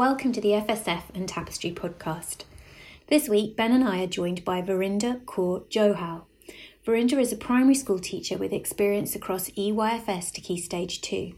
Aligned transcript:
welcome 0.00 0.32
to 0.32 0.40
the 0.40 0.52
FSF 0.52 1.02
and 1.14 1.28
Tapestry 1.28 1.70
podcast. 1.70 2.44
This 3.08 3.28
week, 3.28 3.54
Ben 3.54 3.70
and 3.70 3.84
I 3.84 4.02
are 4.04 4.06
joined 4.06 4.46
by 4.46 4.62
Verinder 4.62 5.20
Kaur 5.26 5.64
Johal. 5.68 6.22
Verinder 6.86 7.18
is 7.20 7.34
a 7.34 7.36
primary 7.36 7.74
school 7.74 7.98
teacher 7.98 8.38
with 8.38 8.50
experience 8.50 9.14
across 9.14 9.50
EYFS 9.50 10.32
to 10.32 10.40
Key 10.40 10.58
Stage 10.58 11.02
2. 11.02 11.34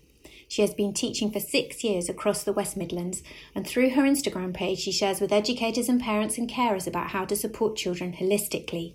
She 0.47 0.63
has 0.63 0.75
been 0.75 0.95
teaching 0.95 1.33
for 1.33 1.41
six 1.41 1.83
years 1.83 2.09
across 2.09 2.45
the 2.45 2.53
West 2.53 2.77
Midlands, 2.77 3.25
and 3.53 3.67
through 3.67 3.91
her 3.91 4.03
Instagram 4.03 4.55
page, 4.55 4.79
she 4.79 4.93
shares 4.93 5.21
with 5.21 5.33
educators 5.33 5.89
and 5.89 6.01
parents 6.01 6.39
and 6.39 6.49
carers 6.49 6.87
about 6.87 7.09
how 7.09 7.25
to 7.25 7.35
support 7.35 7.75
children 7.75 8.13
holistically. 8.13 8.93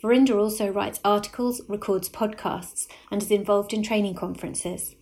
Verinder 0.00 0.38
also 0.38 0.68
writes 0.68 1.00
articles, 1.04 1.60
records 1.66 2.08
podcasts, 2.08 2.86
and 3.10 3.20
is 3.20 3.32
involved 3.32 3.72
in 3.72 3.82
training 3.82 4.14
conferences. 4.14 4.94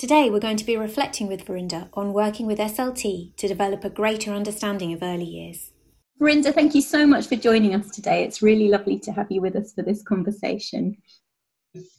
Today, 0.00 0.30
we're 0.30 0.40
going 0.40 0.56
to 0.56 0.64
be 0.64 0.78
reflecting 0.78 1.26
with 1.26 1.42
Verinder 1.42 1.90
on 1.92 2.14
working 2.14 2.46
with 2.46 2.58
SLT 2.58 3.36
to 3.36 3.46
develop 3.46 3.84
a 3.84 3.90
greater 3.90 4.32
understanding 4.32 4.94
of 4.94 5.02
early 5.02 5.26
years. 5.26 5.72
Verinder, 6.18 6.52
thank 6.52 6.74
you 6.74 6.80
so 6.80 7.06
much 7.06 7.26
for 7.26 7.36
joining 7.36 7.74
us 7.74 7.90
today. 7.90 8.24
It's 8.24 8.40
really 8.40 8.68
lovely 8.68 8.98
to 9.00 9.12
have 9.12 9.26
you 9.28 9.42
with 9.42 9.56
us 9.56 9.74
for 9.74 9.82
this 9.82 10.02
conversation. 10.02 10.96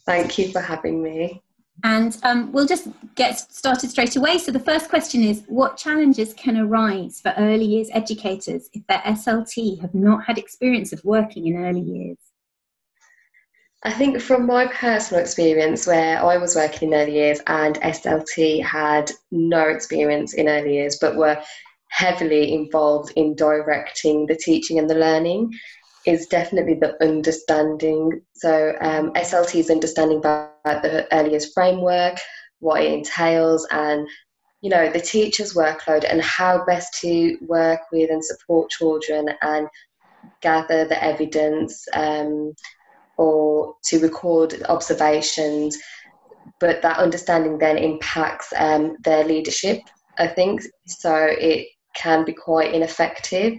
Thank 0.04 0.36
you 0.36 0.48
for 0.48 0.60
having 0.60 1.00
me. 1.00 1.44
And 1.84 2.18
um, 2.24 2.50
we'll 2.50 2.66
just 2.66 2.88
get 3.14 3.38
started 3.38 3.88
straight 3.90 4.16
away. 4.16 4.38
So, 4.38 4.50
the 4.50 4.58
first 4.58 4.88
question 4.88 5.22
is 5.22 5.44
What 5.46 5.76
challenges 5.76 6.34
can 6.34 6.56
arise 6.56 7.20
for 7.20 7.32
early 7.38 7.66
years 7.66 7.88
educators 7.92 8.68
if 8.72 8.84
their 8.88 8.98
SLT 8.98 9.80
have 9.80 9.94
not 9.94 10.24
had 10.24 10.38
experience 10.38 10.92
of 10.92 11.04
working 11.04 11.46
in 11.46 11.64
early 11.64 11.82
years? 11.82 12.18
I 13.84 13.92
think 13.92 14.20
from 14.20 14.46
my 14.46 14.66
personal 14.68 15.20
experience, 15.20 15.88
where 15.88 16.22
I 16.24 16.36
was 16.36 16.54
working 16.54 16.92
in 16.92 17.00
early 17.00 17.14
years 17.14 17.40
and 17.48 17.74
SLT 17.80 18.62
had 18.62 19.10
no 19.32 19.68
experience 19.68 20.34
in 20.34 20.48
early 20.48 20.74
years, 20.74 20.98
but 21.00 21.16
were 21.16 21.42
heavily 21.88 22.54
involved 22.54 23.12
in 23.16 23.34
directing 23.34 24.26
the 24.26 24.36
teaching 24.36 24.78
and 24.78 24.88
the 24.88 24.94
learning, 24.94 25.50
is 26.06 26.26
definitely 26.26 26.74
the 26.74 26.94
understanding. 27.04 28.22
So, 28.34 28.74
um, 28.80 29.12
SLT 29.14 29.58
is 29.58 29.70
understanding 29.70 30.18
about 30.18 30.52
the 30.64 31.08
early 31.12 31.32
years 31.32 31.52
framework, 31.52 32.18
what 32.60 32.82
it 32.82 32.92
entails, 32.92 33.66
and 33.72 34.08
you 34.60 34.70
know 34.70 34.90
the 34.90 35.00
teacher's 35.00 35.54
workload 35.54 36.04
and 36.08 36.22
how 36.22 36.64
best 36.64 37.00
to 37.00 37.36
work 37.42 37.80
with 37.90 38.10
and 38.10 38.24
support 38.24 38.70
children 38.70 39.28
and 39.42 39.66
gather 40.40 40.84
the 40.84 41.02
evidence. 41.02 41.84
Um, 41.92 42.54
or 43.22 43.76
to 43.84 44.00
record 44.00 44.60
observations, 44.68 45.78
but 46.58 46.82
that 46.82 46.98
understanding 46.98 47.56
then 47.56 47.78
impacts 47.78 48.52
um, 48.56 48.96
their 49.04 49.24
leadership, 49.24 49.80
I 50.18 50.26
think. 50.26 50.62
So 50.86 51.14
it 51.30 51.68
can 51.94 52.24
be 52.24 52.32
quite 52.32 52.74
ineffective, 52.74 53.54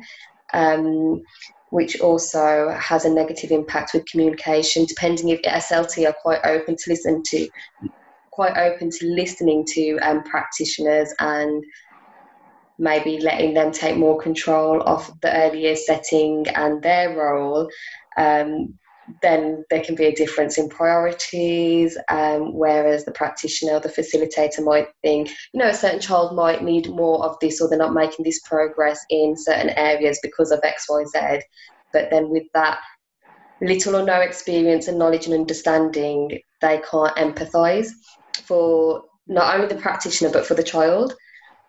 um, 0.54 1.22
which 1.70 2.02
also 2.02 2.76
has 2.78 3.06
a 3.06 3.14
negative 3.14 3.52
impact 3.52 3.94
with 3.94 4.06
communication, 4.06 4.86
depending 4.86 5.30
if 5.30 5.42
SLT 5.44 6.08
are 6.10 6.16
quite 6.22 6.42
open 6.44 6.76
to 6.76 6.90
listen 6.90 7.24
to, 7.28 7.48
quite 8.32 8.58
open 8.58 8.90
to 8.90 9.08
listening 9.08 9.64
to 9.76 9.98
um, 10.00 10.24
practitioners 10.24 11.14
and 11.22 11.64
maybe 12.78 13.20
letting 13.22 13.54
them 13.54 13.72
take 13.72 13.96
more 13.96 14.20
control 14.22 14.82
of 14.84 15.10
the 15.22 15.34
earlier 15.34 15.76
setting 15.76 16.46
and 16.50 16.82
their 16.82 17.16
role. 17.16 17.70
Um, 18.18 18.78
then 19.22 19.64
there 19.70 19.84
can 19.84 19.96
be 19.96 20.06
a 20.06 20.16
difference 20.16 20.58
in 20.58 20.70
priorities. 20.70 21.98
Um, 22.10 22.54
whereas 22.54 23.06
the 23.06 23.12
practitioner 23.12 23.74
or 23.74 23.80
the 23.80 23.90
facilitator 23.90 24.64
might 24.64 24.88
think, 25.02 25.30
you 25.54 25.60
know, 25.60 25.70
a 25.70 25.74
certain 25.74 26.00
child 26.00 26.36
might 26.36 26.64
need 26.64 26.90
more 26.90 27.24
of 27.26 27.38
this, 27.40 27.62
or 27.62 27.70
they're 27.70 27.78
not 27.78 27.94
making 27.94 28.24
this 28.24 28.40
progress 28.42 29.00
in 29.10 29.36
certain 29.38 29.70
areas 29.72 30.20
because 30.24 30.52
of 30.52 30.60
X, 30.64 30.86
Y, 30.90 31.04
Z. 31.06 31.42
But 31.92 32.10
then 32.10 32.30
with 32.30 32.44
that 32.54 32.80
little 33.62 33.96
or 33.96 34.04
no 34.04 34.20
experience 34.20 34.88
and 34.88 34.98
knowledge 34.98 35.26
and 35.26 35.36
understanding, 35.36 36.40
they 36.62 36.82
can't 36.90 37.16
empathise 37.18 37.90
for 38.44 39.04
not 39.28 39.56
only 39.56 39.68
the 39.68 39.82
practitioner 39.82 40.32
but 40.32 40.46
for 40.46 40.54
the 40.54 40.64
child. 40.64 41.14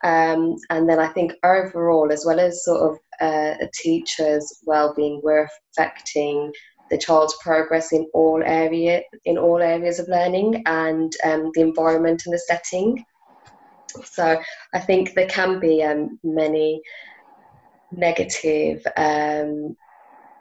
Um, 0.02 0.56
and 0.68 0.88
then 0.88 0.98
I 0.98 1.08
think 1.08 1.32
overall, 1.44 2.12
as 2.12 2.24
well 2.26 2.38
as 2.38 2.64
sort 2.64 2.90
of 2.90 2.98
uh, 3.20 3.54
a 3.60 3.68
teacher's 3.72 4.60
well-being, 4.66 5.20
we're 5.22 5.48
affecting 5.72 6.52
the 6.90 6.98
child's 6.98 7.36
progress 7.42 7.92
in 7.92 8.06
all 8.12 8.42
area 8.44 9.02
in 9.24 9.38
all 9.38 9.58
areas 9.58 9.98
of 9.98 10.08
learning 10.08 10.62
and 10.66 11.12
um, 11.24 11.50
the 11.54 11.60
environment 11.60 12.22
and 12.26 12.34
the 12.34 12.38
setting. 12.38 13.04
So 14.04 14.40
I 14.74 14.80
think 14.80 15.14
there 15.14 15.28
can 15.28 15.60
be 15.60 15.82
um, 15.82 16.18
many 16.22 16.82
negative 17.92 18.84
um, 18.96 19.76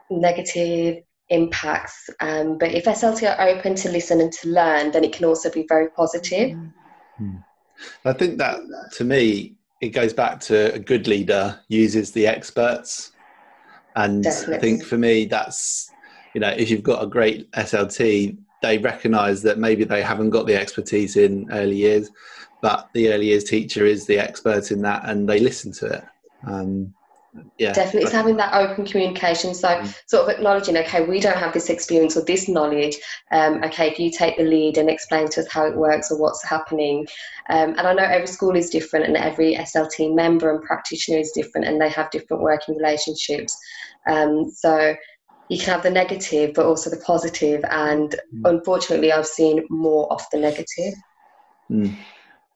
negative 0.09 1.03
impacts. 1.29 2.09
Um, 2.19 2.57
but 2.57 2.71
if 2.71 2.85
SLT 2.85 3.37
are 3.37 3.47
open 3.47 3.75
to 3.75 3.89
listen 3.89 4.21
and 4.21 4.31
to 4.33 4.49
learn, 4.49 4.91
then 4.91 5.03
it 5.03 5.13
can 5.13 5.25
also 5.25 5.49
be 5.49 5.65
very 5.67 5.89
positive. 5.89 6.51
Mm-hmm. 6.51 7.37
I 8.05 8.13
think 8.13 8.37
that 8.37 8.59
to 8.93 9.03
me, 9.03 9.55
it 9.81 9.89
goes 9.89 10.13
back 10.13 10.39
to 10.41 10.73
a 10.73 10.79
good 10.79 11.07
leader 11.07 11.59
uses 11.67 12.11
the 12.11 12.27
experts. 12.27 13.11
And 13.95 14.23
Definitely. 14.23 14.55
I 14.55 14.59
think 14.59 14.83
for 14.83 14.97
me, 14.97 15.25
that's 15.25 15.91
you 16.33 16.41
know, 16.41 16.49
if 16.49 16.69
you've 16.69 16.83
got 16.83 17.03
a 17.03 17.07
great 17.07 17.49
SLT, 17.51 18.38
they 18.61 18.77
recognise 18.77 19.41
that 19.44 19.59
maybe 19.59 19.83
they 19.83 20.01
haven't 20.01 20.31
got 20.31 20.47
the 20.47 20.55
expertise 20.55 21.17
in 21.17 21.47
early 21.51 21.75
years, 21.75 22.09
but 22.61 22.89
the 22.94 23.11
early 23.13 23.27
years 23.27 23.44
teacher 23.44 23.85
is 23.85 24.05
the 24.05 24.17
expert 24.17 24.72
in 24.72 24.81
that, 24.81 25.07
and 25.07 25.27
they 25.27 25.39
listen 25.39 25.72
to 25.73 25.85
it. 25.88 26.03
Um, 26.47 26.93
yeah, 27.57 27.73
definitely, 27.73 28.03
it's 28.03 28.11
having 28.11 28.38
that 28.38 28.53
open 28.53 28.85
communication. 28.85 29.53
So, 29.55 29.67
mm. 29.67 29.95
sort 30.07 30.23
of 30.23 30.29
acknowledging, 30.29 30.77
okay, 30.77 31.03
we 31.05 31.19
don't 31.19 31.38
have 31.38 31.53
this 31.53 31.69
experience 31.69 32.16
or 32.16 32.23
this 32.23 32.47
knowledge. 32.47 32.95
Um, 33.31 33.63
okay, 33.63 33.89
if 33.89 33.99
you 33.99 34.11
take 34.11 34.38
the 34.38 34.43
lead 34.43 34.77
and 34.77 34.89
explain 34.89 35.27
to 35.29 35.41
us 35.41 35.47
how 35.51 35.66
it 35.66 35.75
works 35.75 36.11
or 36.11 36.19
what's 36.19 36.43
happening. 36.43 37.07
Um, 37.49 37.72
and 37.72 37.81
I 37.81 37.93
know 37.93 38.03
every 38.03 38.27
school 38.27 38.55
is 38.55 38.69
different, 38.69 39.07
and 39.07 39.17
every 39.17 39.55
SLT 39.55 40.13
member 40.13 40.53
and 40.53 40.63
practitioner 40.63 41.17
is 41.17 41.31
different, 41.31 41.67
and 41.67 41.81
they 41.81 41.89
have 41.89 42.11
different 42.11 42.43
working 42.43 42.77
relationships. 42.77 43.57
Um, 44.07 44.51
so 44.51 44.95
you 45.49 45.57
can 45.57 45.73
have 45.73 45.83
the 45.83 45.89
negative 45.89 46.53
but 46.53 46.65
also 46.65 46.89
the 46.89 46.97
positive 46.97 47.63
and 47.69 48.15
mm. 48.33 48.49
unfortunately 48.49 49.11
i've 49.11 49.27
seen 49.27 49.65
more 49.69 50.11
of 50.11 50.21
the 50.31 50.39
negative 50.39 50.93
mm. 51.69 51.93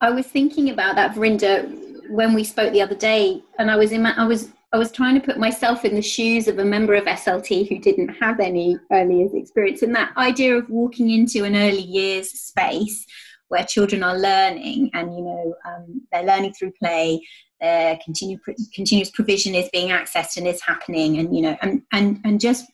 i 0.02 0.10
was 0.10 0.26
thinking 0.26 0.70
about 0.70 0.96
that 0.96 1.14
Verinder 1.14 1.64
when 2.10 2.34
we 2.34 2.44
spoke 2.44 2.72
the 2.74 2.82
other 2.82 2.96
day 2.96 3.42
and 3.60 3.70
i 3.70 3.76
was 3.76 3.92
in 3.92 4.02
my, 4.02 4.14
i 4.18 4.26
was 4.26 4.50
i 4.74 4.78
was 4.78 4.92
trying 4.92 5.20
to 5.20 5.26
put 5.26 5.38
myself 5.38 5.86
in 5.86 5.96
the 5.96 6.02
shoes 6.02 6.48
of 6.48 6.60
a 6.60 6.66
member 6.66 6.94
of 6.94 7.06
slt 7.06 7.68
who 7.68 7.80
didn't 7.80 8.10
have 8.10 8.40
any 8.40 8.78
early 8.92 9.20
years 9.20 9.34
experience 9.34 9.82
and 9.82 9.96
that 9.96 10.16
idea 10.18 10.58
of 10.58 10.70
walking 10.70 11.10
into 11.10 11.44
an 11.44 11.56
early 11.56 11.82
years 11.82 12.32
space 12.32 13.06
where 13.50 13.64
children 13.64 14.04
are 14.04 14.18
learning 14.18 14.90
and 14.94 15.14
you 15.14 15.22
know 15.22 15.56
um, 15.66 16.02
they're 16.12 16.24
learning 16.24 16.54
through 16.54 16.72
play 16.82 17.22
their 17.60 17.98
continue, 18.04 18.38
continuous 18.74 19.10
provision 19.10 19.56
is 19.56 19.70
being 19.74 19.90
accessed 19.90 20.38
and 20.38 20.48
is 20.48 20.62
happening 20.62 21.18
and 21.18 21.36
you 21.36 21.42
know 21.42 21.58
and 21.62 21.82
and 21.92 22.20
and 22.24 22.40
just 22.40 22.66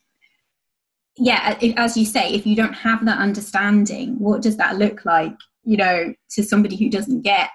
yeah, 1.18 1.57
as 1.78 1.96
you 1.96 2.06
say, 2.06 2.34
if 2.34 2.46
you 2.46 2.56
don't 2.56 2.74
have 2.74 3.06
that 3.06 3.19
understanding, 3.19 4.18
what 4.19 4.41
does 4.41 4.57
that 4.57 4.78
look 4.78 5.06
like, 5.06 5.35
you 5.63 5.78
know, 5.78 6.13
to 6.31 6.44
somebody 6.44 6.75
who 6.75 6.90
doesn't 6.90 7.22
get 7.22 7.50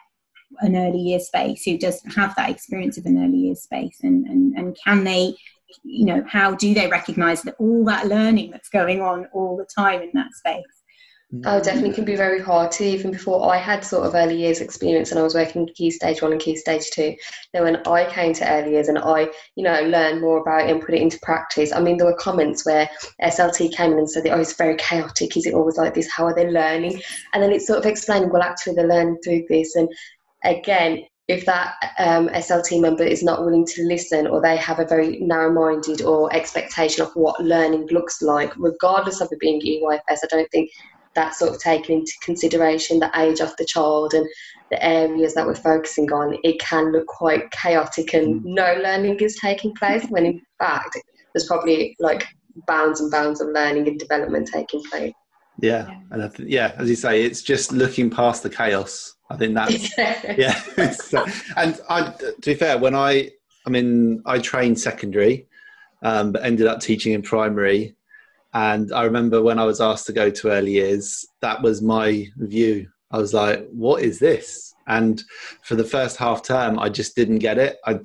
an 0.60 0.76
early 0.76 0.98
year 0.98 1.20
space, 1.20 1.64
who 1.64 1.76
doesn't 1.76 2.10
have 2.12 2.34
that 2.36 2.50
experience 2.50 2.98
of 2.98 3.06
an 3.06 3.22
early 3.22 3.38
year 3.38 3.54
space? 3.54 3.98
And, 4.02 4.26
and, 4.26 4.56
and 4.56 4.76
can 4.84 5.04
they, 5.04 5.34
you 5.82 6.04
know, 6.04 6.24
how 6.28 6.54
do 6.54 6.72
they 6.72 6.88
recognize 6.88 7.42
that 7.42 7.56
all 7.58 7.84
that 7.86 8.06
learning 8.06 8.50
that's 8.52 8.68
going 8.68 9.00
on 9.00 9.26
all 9.32 9.56
the 9.56 9.66
time 9.66 10.02
in 10.02 10.10
that 10.14 10.32
space? 10.34 10.64
Oh, 11.44 11.60
definitely 11.60 11.92
can 11.92 12.06
be 12.06 12.16
very 12.16 12.40
hard 12.40 12.72
too. 12.72 12.84
Even 12.84 13.10
before 13.10 13.52
I 13.52 13.58
had 13.58 13.84
sort 13.84 14.06
of 14.06 14.14
early 14.14 14.36
years 14.36 14.62
experience 14.62 15.10
and 15.10 15.20
I 15.20 15.22
was 15.22 15.34
working 15.34 15.68
key 15.74 15.90
stage 15.90 16.22
one 16.22 16.32
and 16.32 16.40
key 16.40 16.56
stage 16.56 16.90
two. 16.90 17.14
Then 17.52 17.64
when 17.64 17.76
I 17.86 18.10
came 18.10 18.32
to 18.32 18.50
early 18.50 18.72
years 18.72 18.88
and 18.88 18.96
I, 18.98 19.28
you 19.54 19.62
know, 19.62 19.78
learned 19.82 20.22
more 20.22 20.38
about 20.38 20.66
it 20.66 20.70
and 20.70 20.80
put 20.80 20.94
it 20.94 21.02
into 21.02 21.18
practice. 21.20 21.70
I 21.70 21.80
mean, 21.80 21.98
there 21.98 22.06
were 22.06 22.16
comments 22.16 22.64
where 22.64 22.88
SLT 23.22 23.76
came 23.76 23.92
in 23.92 23.98
and 23.98 24.10
said, 24.10 24.26
"Oh, 24.26 24.40
it's 24.40 24.54
very 24.54 24.76
chaotic. 24.76 25.36
Is 25.36 25.44
it 25.44 25.52
always 25.52 25.76
like 25.76 25.92
this? 25.92 26.10
How 26.10 26.24
are 26.24 26.34
they 26.34 26.48
learning?" 26.48 27.02
And 27.34 27.42
then 27.42 27.52
it's 27.52 27.66
sort 27.66 27.78
of 27.78 27.84
explaining, 27.84 28.30
well, 28.30 28.42
actually, 28.42 28.76
they're 28.76 28.88
learning 28.88 29.18
through 29.22 29.44
this. 29.50 29.76
And 29.76 29.90
again, 30.44 31.04
if 31.26 31.44
that 31.44 31.74
um, 31.98 32.30
SLT 32.30 32.80
member 32.80 33.04
is 33.04 33.22
not 33.22 33.44
willing 33.44 33.66
to 33.66 33.82
listen 33.82 34.26
or 34.26 34.40
they 34.40 34.56
have 34.56 34.78
a 34.78 34.86
very 34.86 35.18
narrow 35.20 35.52
minded 35.52 36.00
or 36.00 36.34
expectation 36.34 37.02
of 37.02 37.10
what 37.12 37.38
learning 37.44 37.86
looks 37.88 38.22
like, 38.22 38.54
regardless 38.56 39.20
of 39.20 39.28
it 39.30 39.38
being 39.38 39.60
EYFS, 39.60 40.20
I 40.24 40.26
don't 40.30 40.50
think 40.50 40.70
that's 41.18 41.38
sort 41.38 41.50
of 41.50 41.60
taken 41.60 41.98
into 41.98 42.12
consideration 42.22 43.00
the 43.00 43.10
age 43.16 43.40
of 43.40 43.54
the 43.56 43.64
child 43.64 44.14
and 44.14 44.26
the 44.70 44.84
areas 44.84 45.34
that 45.34 45.46
we're 45.46 45.54
focusing 45.54 46.12
on, 46.12 46.36
it 46.44 46.60
can 46.60 46.92
look 46.92 47.06
quite 47.06 47.50
chaotic 47.50 48.14
and 48.14 48.40
mm. 48.40 48.44
no 48.44 48.74
learning 48.82 49.16
is 49.16 49.36
taking 49.40 49.74
place 49.74 50.04
when 50.10 50.26
in 50.26 50.40
fact 50.58 50.96
there's 51.34 51.46
probably 51.46 51.96
like 51.98 52.26
bounds 52.66 53.00
and 53.00 53.10
bounds 53.10 53.40
of 53.40 53.48
learning 53.48 53.88
and 53.88 53.98
development 53.98 54.48
taking 54.52 54.82
place. 54.84 55.12
Yeah, 55.60 55.90
and 56.10 56.32
th- 56.34 56.48
yeah, 56.48 56.72
as 56.76 56.88
you 56.88 56.94
say, 56.94 57.24
it's 57.24 57.42
just 57.42 57.72
looking 57.72 58.10
past 58.10 58.44
the 58.44 58.50
chaos 58.50 59.16
I 59.30 59.36
think 59.36 59.54
that's 59.54 59.98
yeah. 59.98 60.60
and 61.56 61.80
I, 61.88 62.12
to 62.12 62.34
be 62.42 62.54
fair, 62.54 62.78
when 62.78 62.94
I 62.94 63.30
I 63.66 63.70
mean 63.70 64.22
I 64.24 64.38
trained 64.38 64.80
secondary, 64.80 65.46
um, 66.02 66.32
but 66.32 66.44
ended 66.44 66.66
up 66.66 66.80
teaching 66.80 67.12
in 67.12 67.22
primary. 67.22 67.94
And 68.54 68.92
I 68.92 69.02
remember 69.04 69.42
when 69.42 69.58
I 69.58 69.64
was 69.64 69.80
asked 69.80 70.06
to 70.06 70.12
go 70.12 70.30
to 70.30 70.50
early 70.50 70.72
years, 70.72 71.26
that 71.40 71.62
was 71.62 71.82
my 71.82 72.26
view. 72.36 72.88
I 73.10 73.18
was 73.18 73.34
like, 73.34 73.68
"What 73.70 74.02
is 74.02 74.18
this?" 74.18 74.74
And 74.86 75.22
for 75.62 75.74
the 75.74 75.84
first 75.84 76.16
half 76.16 76.42
term, 76.42 76.78
I 76.78 76.88
just 76.88 77.14
didn't 77.14 77.38
get 77.38 77.58
it. 77.58 77.76
I, 77.86 78.00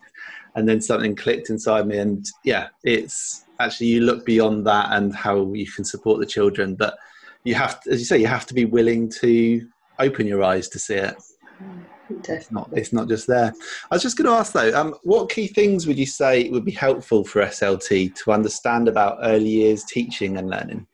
and 0.56 0.68
then 0.68 0.82
something 0.82 1.16
clicked 1.16 1.50
inside 1.50 1.88
me, 1.88 1.98
and 1.98 2.26
yeah, 2.44 2.68
it's 2.84 3.46
actually 3.60 3.88
you 3.88 4.02
look 4.02 4.26
beyond 4.26 4.68
that 4.68 4.92
and 4.92 5.16
how 5.16 5.52
you 5.54 5.70
can 5.72 5.86
support 5.86 6.20
the 6.20 6.26
children, 6.26 6.76
but 6.76 6.98
you 7.44 7.56
have, 7.56 7.82
to, 7.82 7.92
as 7.92 8.00
you 8.00 8.06
say, 8.06 8.18
you 8.18 8.28
have 8.28 8.46
to 8.48 8.54
be 8.54 8.66
willing 8.66 9.10
to 9.10 9.68
open 10.00 10.28
your 10.28 10.44
eyes 10.44 10.68
to 10.70 10.80
see 10.80 10.96
it. 10.96 11.16
Mm. 11.62 11.84
It's 12.28 12.52
not, 12.52 12.70
it's 12.74 12.94
not 12.94 13.08
just 13.08 13.28
there. 13.28 13.54
I 13.92 13.96
was 13.96 14.02
just 14.02 14.18
going 14.18 14.30
to 14.30 14.36
ask 14.36 14.54
though, 14.54 14.78
um, 14.80 14.96
what 15.04 15.30
key 15.30 15.48
things 15.48 15.88
would 15.88 15.98
you 15.98 16.06
say 16.06 16.50
would 16.50 16.66
be 16.66 16.72
helpful 16.72 17.24
for 17.24 17.42
SLT 17.44 18.16
to 18.24 18.32
understand 18.32 18.88
about 18.88 19.20
early 19.22 19.50
years 19.50 19.84
teaching 19.84 20.38
and 20.38 20.50
learning? 20.50 20.88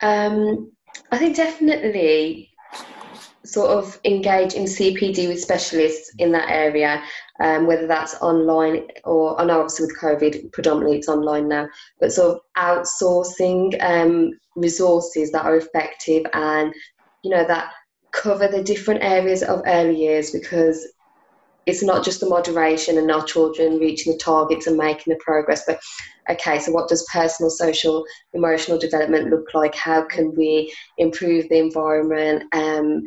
Um, 0.00 0.72
I 1.10 1.18
think 1.18 1.36
definitely 1.36 2.52
sort 3.44 3.70
of 3.70 3.98
engage 4.04 4.54
in 4.54 4.64
CPD 4.64 5.28
with 5.28 5.40
specialists 5.40 6.12
in 6.18 6.32
that 6.32 6.48
area, 6.48 7.02
um, 7.40 7.66
whether 7.66 7.86
that's 7.86 8.14
online 8.22 8.86
or 9.04 9.40
I 9.40 9.44
know 9.44 9.60
obviously 9.60 9.86
with 9.86 9.98
COVID 9.98 10.52
predominantly 10.52 10.98
it's 10.98 11.08
online 11.08 11.48
now, 11.48 11.68
but 12.00 12.12
sort 12.12 12.36
of 12.36 12.40
outsourcing 12.56 13.82
um, 13.82 14.30
resources 14.54 15.32
that 15.32 15.44
are 15.44 15.56
effective 15.56 16.24
and 16.32 16.72
you 17.22 17.30
know 17.30 17.44
that 17.46 17.72
cover 18.12 18.48
the 18.48 18.62
different 18.62 19.02
areas 19.02 19.42
of 19.42 19.62
early 19.66 19.96
years 19.96 20.30
because 20.30 20.86
it's 21.66 21.82
not 21.82 22.04
just 22.04 22.20
the 22.20 22.28
moderation 22.28 22.98
and 22.98 23.10
our 23.10 23.24
children 23.24 23.78
reaching 23.78 24.12
the 24.12 24.18
targets 24.18 24.66
and 24.66 24.76
making 24.76 25.12
the 25.12 25.20
progress, 25.24 25.64
but 25.66 25.80
okay, 26.28 26.58
so 26.58 26.72
what 26.72 26.88
does 26.88 27.06
personal, 27.12 27.50
social, 27.50 28.04
emotional 28.34 28.78
development 28.78 29.30
look 29.30 29.54
like? 29.54 29.74
How 29.74 30.02
can 30.02 30.34
we 30.34 30.72
improve 30.98 31.48
the 31.48 31.58
environment, 31.58 32.44
um, 32.52 33.04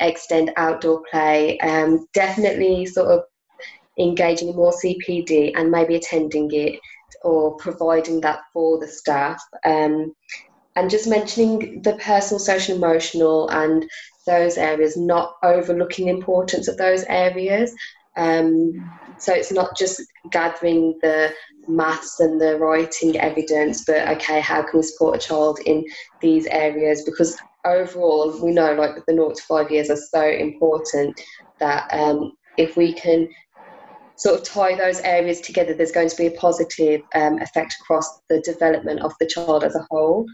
extend 0.00 0.52
outdoor 0.56 1.02
play? 1.10 1.58
Um, 1.60 2.06
definitely 2.14 2.86
sort 2.86 3.08
of 3.08 3.24
engaging 3.98 4.48
in 4.48 4.56
more 4.56 4.72
CPD 4.72 5.52
and 5.54 5.70
maybe 5.70 5.96
attending 5.96 6.50
it 6.52 6.78
or 7.22 7.56
providing 7.56 8.20
that 8.22 8.40
for 8.52 8.78
the 8.78 8.88
staff. 8.88 9.42
Um, 9.64 10.14
and 10.76 10.88
just 10.88 11.08
mentioning 11.08 11.82
the 11.82 11.94
personal, 11.94 12.38
social, 12.38 12.76
emotional, 12.76 13.50
and 13.50 13.84
those 14.28 14.56
areas, 14.56 14.96
not 14.96 15.34
overlooking 15.42 16.06
the 16.06 16.12
importance 16.12 16.68
of 16.68 16.76
those 16.76 17.02
areas. 17.04 17.74
Um, 18.16 18.72
so 19.18 19.32
it's 19.32 19.50
not 19.50 19.76
just 19.76 20.00
gathering 20.30 20.98
the 21.02 21.32
maths 21.66 22.20
and 22.20 22.40
the 22.40 22.56
writing 22.58 23.18
evidence, 23.18 23.84
but 23.84 24.08
okay, 24.08 24.40
how 24.40 24.62
can 24.62 24.78
we 24.78 24.82
support 24.82 25.16
a 25.16 25.26
child 25.26 25.58
in 25.66 25.84
these 26.20 26.46
areas? 26.46 27.02
Because 27.04 27.36
overall, 27.64 28.38
we 28.42 28.52
know 28.52 28.74
like 28.74 28.94
the 28.94 29.12
0 29.12 29.32
to 29.32 29.42
5 29.42 29.70
years 29.70 29.90
are 29.90 29.96
so 29.96 30.22
important 30.22 31.20
that 31.58 31.88
um, 31.92 32.32
if 32.56 32.76
we 32.76 32.92
can 32.92 33.28
sort 34.16 34.40
of 34.40 34.44
tie 34.44 34.74
those 34.74 35.00
areas 35.00 35.40
together, 35.40 35.74
there's 35.74 35.92
going 35.92 36.08
to 36.08 36.16
be 36.16 36.26
a 36.26 36.32
positive 36.32 37.00
um, 37.14 37.40
effect 37.40 37.76
across 37.80 38.20
the 38.28 38.40
development 38.40 39.00
of 39.00 39.12
the 39.20 39.26
child 39.26 39.64
as 39.64 39.74
a 39.74 39.86
whole 39.90 40.26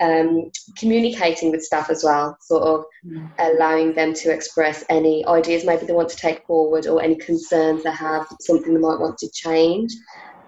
um, 0.00 0.50
communicating 0.76 1.50
with 1.50 1.64
staff 1.64 1.90
as 1.90 2.04
well, 2.04 2.36
sort 2.40 2.62
of 2.62 2.84
mm. 3.06 3.30
allowing 3.38 3.94
them 3.94 4.14
to 4.14 4.32
express 4.32 4.84
any 4.88 5.26
ideas 5.26 5.64
maybe 5.64 5.86
they 5.86 5.92
want 5.92 6.08
to 6.10 6.16
take 6.16 6.46
forward 6.46 6.86
or 6.86 7.02
any 7.02 7.16
concerns 7.16 7.82
they 7.82 7.90
have, 7.90 8.26
something 8.40 8.72
they 8.72 8.80
might 8.80 9.00
want 9.00 9.18
to 9.18 9.30
change. 9.30 9.92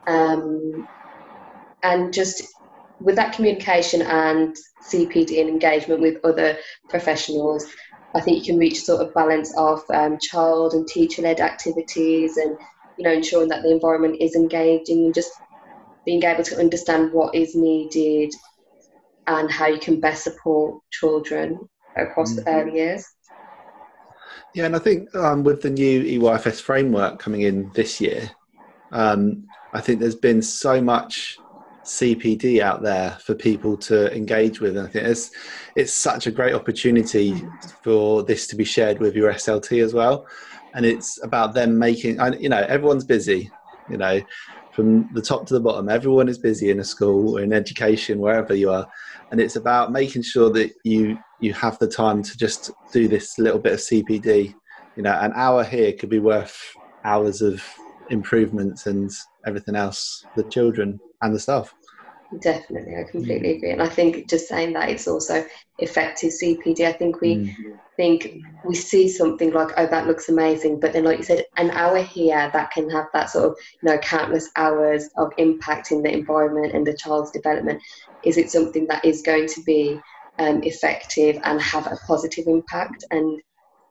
Um, 0.07 0.89
and 1.83 2.13
just 2.13 2.45
with 3.01 3.17
that 3.17 3.35
communication 3.35 4.03
and 4.03 4.55
CPD 4.85 5.41
and 5.41 5.49
engagement 5.49 6.01
with 6.01 6.25
other 6.25 6.59
professionals, 6.89 7.67
I 8.15 8.21
think 8.21 8.39
you 8.39 8.53
can 8.53 8.59
reach 8.59 8.83
sort 8.83 9.01
of 9.01 9.15
balance 9.15 9.57
of 9.57 9.83
um, 9.93 10.19
child 10.21 10.75
and 10.75 10.87
teacher 10.87 11.23
led 11.23 11.41
activities 11.41 12.37
and 12.37 12.57
you 12.99 13.05
know 13.05 13.13
ensuring 13.13 13.49
that 13.49 13.63
the 13.63 13.71
environment 13.71 14.17
is 14.21 14.35
engaging 14.35 15.07
and 15.07 15.15
just 15.15 15.31
being 16.05 16.23
able 16.25 16.43
to 16.43 16.59
understand 16.59 17.13
what 17.13 17.35
is 17.35 17.55
needed 17.55 18.33
and 19.39 19.51
how 19.51 19.67
you 19.67 19.79
can 19.79 20.01
best 20.01 20.25
support 20.25 20.83
children 20.91 21.59
across 21.97 22.33
mm-hmm. 22.33 22.45
the 22.45 22.51
early 22.51 22.75
years. 22.79 23.07
Yeah, 24.55 24.67
and 24.67 24.75
I 24.75 24.81
think 24.81 25.15
um, 25.15 25.45
with 25.45 25.63
the 25.63 25.71
new 25.71 26.03
EYFS 26.03 26.61
framework 26.61 27.21
coming 27.21 27.43
in 27.43 27.71
this 27.75 28.01
year, 28.01 28.31
um, 28.91 29.47
I 29.73 29.81
think 29.81 30.01
there's 30.01 30.17
been 30.17 30.43
so 30.43 30.81
much 30.81 31.39
CPD 31.85 32.61
out 32.61 32.83
there 32.83 33.13
for 33.25 33.35
people 33.35 33.77
to 33.77 34.15
engage 34.15 34.61
with. 34.61 34.77
And 34.77 34.89
I 34.89 34.91
think 34.91 35.07
it's, 35.07 35.31
it's 35.77 35.93
such 35.93 36.27
a 36.27 36.33
great 36.33 36.55
opportunity 36.55 37.43
for 37.83 38.25
this 38.25 38.49
to 38.49 38.57
be 38.57 38.65
shared 38.65 38.99
with 38.99 39.15
your 39.15 39.33
SLT 39.33 39.83
as 39.85 39.95
well. 39.95 40.27
And 40.75 40.85
it's 40.85 41.23
about 41.23 41.55
them 41.55 41.79
making, 41.79 42.19
you 42.41 42.49
know, 42.49 42.65
everyone's 42.69 43.05
busy, 43.05 43.51
you 43.89 43.97
know, 43.97 44.21
from 44.81 45.09
the 45.13 45.23
top 45.23 45.47
to 45.47 45.55
the 45.55 45.61
bottom, 45.61 45.89
everyone 45.89 46.29
is 46.29 46.39
busy 46.39 46.71
in 46.71 46.81
a 46.81 46.85
school 46.85 47.37
or 47.37 47.43
in 47.43 47.53
education, 47.53 48.19
wherever 48.19 48.55
you 48.55 48.71
are 48.71 48.87
and 49.31 49.41
it's 49.41 49.57
about 49.57 49.93
making 49.93 50.23
sure 50.23 50.51
that 50.51 50.73
you 50.85 51.19
you 51.41 51.53
have 51.55 51.79
the 51.79 51.89
time 51.89 52.23
to 52.23 52.37
just 52.37 52.71
do 52.93 53.09
this 53.09 53.39
little 53.39 53.59
bit 53.59 53.73
of 53.73 53.79
CPD. 53.79 54.55
You 54.97 55.03
know, 55.03 55.13
an 55.13 55.33
hour 55.35 55.65
here 55.65 55.93
could 55.93 56.11
be 56.11 56.19
worth 56.19 56.77
hours 57.05 57.41
of 57.41 57.65
improvements 58.11 58.87
and 58.87 59.11
everything 59.47 59.77
else, 59.77 60.27
the 60.37 60.45
children 60.45 61.01
and 61.23 61.35
the 61.35 61.39
staff. 61.39 61.73
Definitely, 62.39 62.95
I 62.97 63.03
completely 63.11 63.57
agree. 63.57 63.73
And 63.73 63.83
I 63.83 63.89
think 63.89 64.29
just 64.29 64.47
saying 64.47 64.75
that 64.75 64.89
it's 64.89 65.09
also 65.09 65.45
effective 65.79 66.31
CPD. 66.31 66.83
I 66.83 66.93
think 66.93 67.21
we 67.21 67.37
mm. 67.37 67.79
think 67.97 68.43
we 68.65 68.75
see 68.77 69.09
something 69.09 69.53
like, 69.53 69.71
oh, 69.77 69.87
that 69.87 70.07
looks 70.07 70.29
amazing, 70.29 70.79
but 70.79 70.93
then, 70.93 71.05
like 71.05 71.19
you 71.19 71.25
said, 71.25 71.45
an 71.57 71.73
hour 71.73 72.01
here 72.01 72.49
that 72.53 72.71
can 72.71 72.89
have 72.91 73.07
that 73.13 73.31
sort 73.31 73.47
of, 73.47 73.57
you 73.83 73.91
know, 73.91 73.99
countless 73.99 74.49
hours 74.55 75.09
of 75.17 75.33
impact 75.39 75.91
in 75.91 76.03
the 76.03 76.13
environment 76.13 76.73
and 76.73 76.87
the 76.87 76.97
child's 76.97 77.33
development. 77.33 77.83
Is 78.23 78.39
it 78.39 78.51
something 78.51 78.87
that 78.87 79.05
is 79.05 79.23
going 79.23 79.49
to 79.49 79.63
be 79.65 80.01
um, 80.39 80.63
effective 80.63 81.41
and 81.43 81.61
have 81.61 81.89
a 81.89 81.97
positive 82.07 82.47
impact, 82.47 83.05
and 83.11 83.41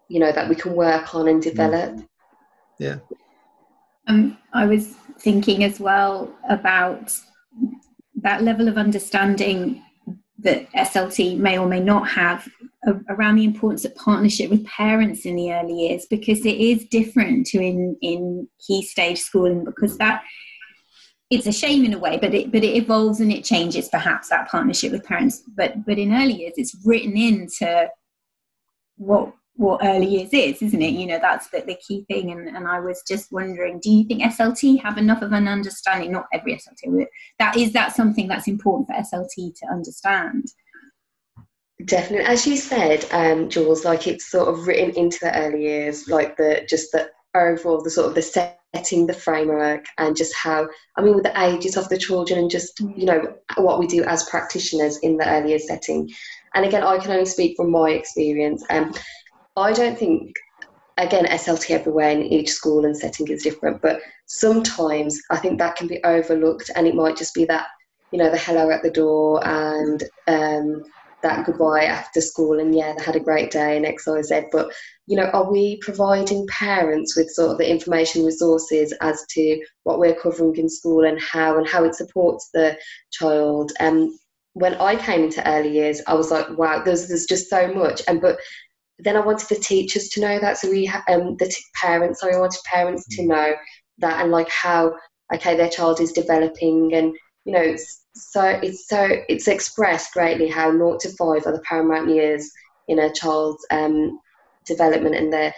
you 0.08 0.20
know 0.20 0.32
that 0.32 0.48
we 0.48 0.56
can 0.56 0.76
work 0.76 1.14
on 1.14 1.28
and 1.28 1.42
develop? 1.42 1.92
Mm. 1.92 2.08
Yeah. 2.78 2.96
Um, 4.08 4.38
I 4.54 4.66
was 4.66 4.96
thinking 5.20 5.66
as 5.66 5.82
well 5.82 6.34
about 6.50 7.14
that 8.22 8.44
level 8.44 8.68
of 8.68 8.78
understanding 8.78 9.84
that 10.40 10.72
SLT 10.72 11.38
may 11.38 11.58
or 11.58 11.68
may 11.68 11.80
not 11.80 12.08
have 12.08 12.48
around 13.10 13.36
the 13.36 13.44
importance 13.44 13.84
of 13.84 13.94
partnership 13.96 14.50
with 14.50 14.66
parents 14.66 15.26
in 15.26 15.36
the 15.36 15.52
early 15.52 15.74
years 15.74 16.06
because 16.10 16.46
it 16.46 16.56
is 16.56 16.86
different 16.86 17.46
to 17.46 17.60
in, 17.60 17.98
in 18.02 18.48
key 18.66 18.82
stage 18.82 19.20
schooling 19.20 19.66
because 19.66 19.98
that 19.98 20.24
it's 21.30 21.46
a 21.46 21.52
shame 21.52 21.84
in 21.84 21.94
a 21.94 22.00
way 22.00 22.18
but 22.18 22.34
it 22.34 22.52
but 22.52 22.64
it 22.64 22.76
evolves 22.76 23.20
and 23.20 23.32
it 23.32 23.44
changes 23.44 23.90
perhaps 23.90 24.30
that 24.30 24.48
partnership 24.50 24.92
with 24.92 25.04
parents. 25.04 25.44
But 25.56 25.86
but 25.86 25.98
in 25.98 26.14
early 26.14 26.34
years 26.34 26.54
it's 26.56 26.76
written 26.86 27.18
into 27.18 27.90
what 28.96 29.34
what 29.60 29.82
early 29.84 30.06
years 30.06 30.30
is, 30.32 30.62
isn't 30.62 30.82
it? 30.82 30.94
You 30.94 31.06
know, 31.06 31.20
that's 31.22 31.50
the, 31.50 31.60
the 31.60 31.76
key 31.76 32.06
thing. 32.08 32.32
And, 32.32 32.48
and 32.48 32.66
I 32.66 32.80
was 32.80 33.04
just 33.06 33.30
wondering, 33.30 33.82
do 33.82 33.92
you 33.92 34.06
think 34.06 34.24
SLT 34.24 34.82
have 34.82 34.98
enough 34.98 35.22
of 35.22 35.34
an 35.34 35.50
understanding? 35.50 36.14
Not 36.14 36.28
every 36.34 36.54
SLT, 36.56 36.98
but 36.98 37.10
that 37.40 37.58
is 37.58 37.74
that 37.74 37.94
something 37.94 38.30
that's 38.30 38.48
important 38.48 38.88
for 38.88 38.94
SLT 38.94 39.60
to 39.60 39.66
understand? 39.70 40.46
Definitely, 41.84 42.26
as 42.26 42.48
you 42.48 42.56
said, 42.56 43.06
um, 43.12 43.50
Jules, 43.50 43.84
like 43.84 44.08
it's 44.08 44.32
sort 44.32 44.48
of 44.48 44.66
written 44.66 44.96
into 44.96 45.18
the 45.22 45.38
early 45.38 45.64
years, 45.64 46.08
like 46.08 46.38
the 46.38 46.66
just 46.68 46.94
the 46.94 47.10
overall 47.36 47.84
the 47.84 47.90
sort 47.90 48.08
of 48.08 48.16
the 48.16 48.22
setting, 48.22 49.08
the 49.08 49.14
framework, 49.14 49.86
and 49.98 50.16
just 50.16 50.34
how 50.38 50.70
I 50.96 51.02
mean 51.02 51.16
with 51.16 51.26
the 51.26 51.38
ages 51.42 51.76
of 51.76 51.90
the 51.90 51.98
children 51.98 52.40
and 52.40 52.50
just 52.50 52.80
you 52.80 53.06
know 53.06 53.34
what 53.58 53.78
we 53.78 53.88
do 53.88 54.06
as 54.06 54.30
practitioners 54.30 55.00
in 55.00 55.18
the 55.18 55.30
earlier 55.30 55.60
setting. 55.60 56.10
And 56.56 56.66
again, 56.66 56.84
I 56.84 56.98
can 56.98 57.12
only 57.12 57.26
speak 57.26 57.58
from 57.58 57.72
my 57.72 57.90
experience. 57.90 58.64
Um, 58.70 58.94
I 59.60 59.74
don't 59.74 59.98
think, 59.98 60.36
again, 60.98 61.26
SLT 61.26 61.72
everywhere 61.72 62.12
in 62.12 62.24
each 62.24 62.50
school 62.50 62.86
and 62.86 62.96
setting 62.96 63.28
is 63.28 63.44
different, 63.44 63.82
but 63.82 64.02
sometimes 64.26 65.22
I 65.30 65.38
think 65.38 65.60
that 65.60 65.76
can 65.76 65.88
be 65.88 66.04
overlooked 66.04 66.72
and 66.76 66.88
it 66.88 66.96
might 66.96 67.18
just 67.18 67.34
be 67.34 67.46
that, 67.46 67.68
you 68.12 68.20
know, 68.20 68.32
the 68.32 68.38
hello 68.38 68.72
at 68.72 68.84
the 68.84 68.90
door 68.90 69.46
and 69.46 70.02
um, 70.28 70.84
that 71.22 71.46
goodbye 71.46 71.84
after 71.84 72.22
school 72.22 72.60
and 72.60 72.74
yeah, 72.74 72.94
they 72.98 73.04
had 73.04 73.18
a 73.18 73.20
great 73.20 73.52
day 73.52 73.76
and 73.76 73.86
X, 73.86 74.08
Y, 74.08 74.22
Z. 74.22 74.44
But, 74.52 74.72
you 75.08 75.18
know, 75.18 75.26
are 75.26 75.52
we 75.52 75.78
providing 75.82 76.48
parents 76.48 77.18
with 77.18 77.30
sort 77.30 77.52
of 77.52 77.58
the 77.58 77.70
information 77.70 78.24
resources 78.26 78.94
as 79.02 79.24
to 79.32 79.62
what 79.84 80.00
we're 80.00 80.16
covering 80.16 80.56
in 80.56 80.70
school 80.70 81.06
and 81.06 81.20
how 81.20 81.58
and 81.58 81.68
how 81.68 81.84
it 81.84 81.96
supports 81.96 82.50
the 82.54 82.78
child? 83.12 83.74
Um, 83.82 84.18
when 84.54 84.76
I 84.76 84.96
came 84.96 85.24
into 85.24 85.48
early 85.48 85.72
years, 85.72 86.02
I 86.08 86.16
was 86.16 86.32
like, 86.32 86.58
wow, 86.58 86.82
there's, 86.84 87.08
there's 87.08 87.26
just 87.26 87.50
so 87.50 87.74
much. 87.74 88.02
And 88.08 88.22
but 88.22 88.40
then 89.00 89.16
I 89.16 89.22
wanted 89.22 89.50
the 89.50 89.56
teachers 89.56 90.10
to 90.10 90.22
know 90.22 90.40
that. 90.40 90.58
So 90.58 90.70
we, 90.70 90.88
um, 91.08 91.38
the 91.38 91.48
t- 91.48 91.64
parents, 91.76 92.20
sorry, 92.20 92.36
I 92.36 92.40
wanted 92.40 92.60
parents 92.66 93.06
to 93.16 93.22
mm. 93.22 93.28
know 93.28 93.54
that 94.00 94.22
and 94.22 94.32
like 94.32 94.50
how, 94.50 94.96
okay, 95.34 95.56
their 95.56 95.70
child 95.70 96.02
is 96.02 96.12
developing 96.12 96.94
and, 96.94 97.16
you 97.46 97.54
know, 97.54 97.62
it's 97.62 98.06
so 98.14 98.44
it's 98.44 98.88
so 98.88 99.08
it's 99.30 99.48
expressed 99.48 100.14
greatly 100.14 100.48
how 100.48 100.72
naught 100.72 101.00
to 101.02 101.10
five 101.10 101.46
are 101.46 101.54
the 101.54 101.64
paramount 101.68 102.10
years 102.10 102.52
in 102.88 103.00
a 103.00 103.14
child's 103.14 103.66
um, 103.72 104.20
development 104.66 105.16
and 105.16 105.32
their, 105.32 105.54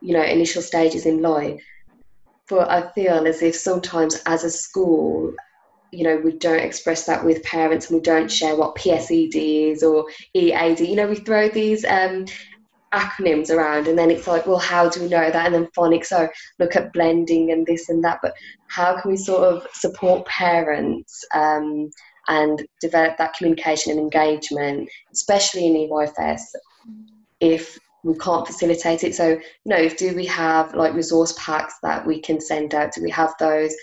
you 0.00 0.14
know, 0.14 0.22
initial 0.22 0.62
stages 0.62 1.06
in 1.06 1.20
life. 1.20 1.62
But 2.48 2.70
I 2.70 2.90
feel 2.92 3.26
as 3.26 3.42
if 3.42 3.54
sometimes 3.54 4.22
as 4.26 4.44
a 4.44 4.50
school, 4.50 5.34
you 5.90 6.04
know, 6.04 6.16
we 6.16 6.32
don't 6.32 6.60
express 6.60 7.04
that 7.06 7.24
with 7.24 7.42
parents 7.42 7.90
and 7.90 7.98
we 7.98 8.02
don't 8.02 8.30
share 8.30 8.56
what 8.56 8.76
PSED 8.76 9.34
is 9.72 9.82
or 9.82 10.06
EAD. 10.34 10.80
You 10.80 10.96
know, 10.96 11.08
we 11.08 11.16
throw 11.16 11.48
these 11.48 11.84
um, 11.84 12.24
acronyms 12.92 13.50
around 13.50 13.88
and 13.88 13.98
then 13.98 14.10
it's 14.10 14.26
like 14.26 14.46
well 14.46 14.58
how 14.58 14.88
do 14.88 15.00
we 15.00 15.08
know 15.08 15.30
that? 15.30 15.46
And 15.46 15.54
then 15.54 15.68
phonics 15.76 16.06
so 16.06 16.28
look 16.58 16.76
at 16.76 16.92
blending 16.92 17.50
and 17.50 17.66
this 17.66 17.88
and 17.88 18.04
that 18.04 18.18
but 18.22 18.34
how 18.68 19.00
can 19.00 19.10
we 19.10 19.16
sort 19.16 19.44
of 19.44 19.66
support 19.72 20.26
parents 20.26 21.24
um, 21.34 21.90
and 22.28 22.66
develop 22.80 23.16
that 23.16 23.34
communication 23.34 23.92
and 23.92 24.00
engagement 24.00 24.88
especially 25.12 25.66
in 25.66 25.88
EYFS 25.88 26.42
if 27.40 27.78
we 28.04 28.16
can't 28.18 28.46
facilitate 28.46 29.04
it? 29.04 29.14
So 29.14 29.28
you 29.28 29.40
know 29.64 29.88
do 29.88 30.14
we 30.14 30.26
have 30.26 30.74
like 30.74 30.94
resource 30.94 31.34
packs 31.38 31.74
that 31.82 32.06
we 32.06 32.20
can 32.20 32.40
send 32.40 32.74
out? 32.74 32.92
Do 32.92 33.02
we 33.02 33.10
have 33.10 33.34
those? 33.38 33.74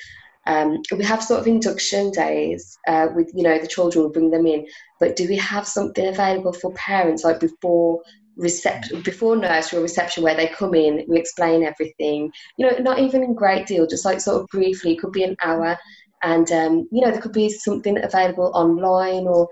Um, 0.48 0.82
we 0.98 1.04
have 1.04 1.24
sort 1.24 1.42
of 1.42 1.48
induction 1.48 2.12
days 2.12 2.78
uh, 2.88 3.08
with 3.14 3.32
you 3.36 3.44
know 3.44 3.60
the 3.60 3.68
children 3.68 4.04
will 4.04 4.12
bring 4.12 4.32
them 4.32 4.48
in 4.48 4.66
but 5.00 5.16
do 5.16 5.28
we 5.28 5.38
have 5.38 5.68
something 5.68 6.08
available 6.08 6.54
for 6.54 6.74
parents 6.74 7.24
like 7.24 7.40
before 7.40 8.02
reception 8.40 9.02
before 9.02 9.36
nursery 9.36 9.80
or 9.80 9.82
reception 9.82 10.24
where 10.24 10.36
they 10.36 10.48
come 10.48 10.74
in 10.74 11.04
we 11.08 11.20
explain 11.20 11.62
everything 11.62 12.32
you 12.58 12.66
know 12.66 12.78
not 12.80 12.98
even 12.98 13.22
in 13.22 13.34
great 13.34 13.68
deal 13.68 13.86
just 13.86 14.06
like 14.06 14.22
sort 14.22 14.42
of 14.42 14.48
briefly 14.48 14.94
it 14.94 15.00
could 15.00 15.12
be 15.12 15.24
an 15.24 15.36
hour 15.44 15.78
and 16.24 16.52
um, 16.52 16.88
you 16.92 17.02
know 17.02 17.12
there 17.12 17.22
could 17.22 17.34
be 17.34 17.50
something 17.50 18.02
available 18.02 18.52
online 18.56 19.28
or 19.28 19.50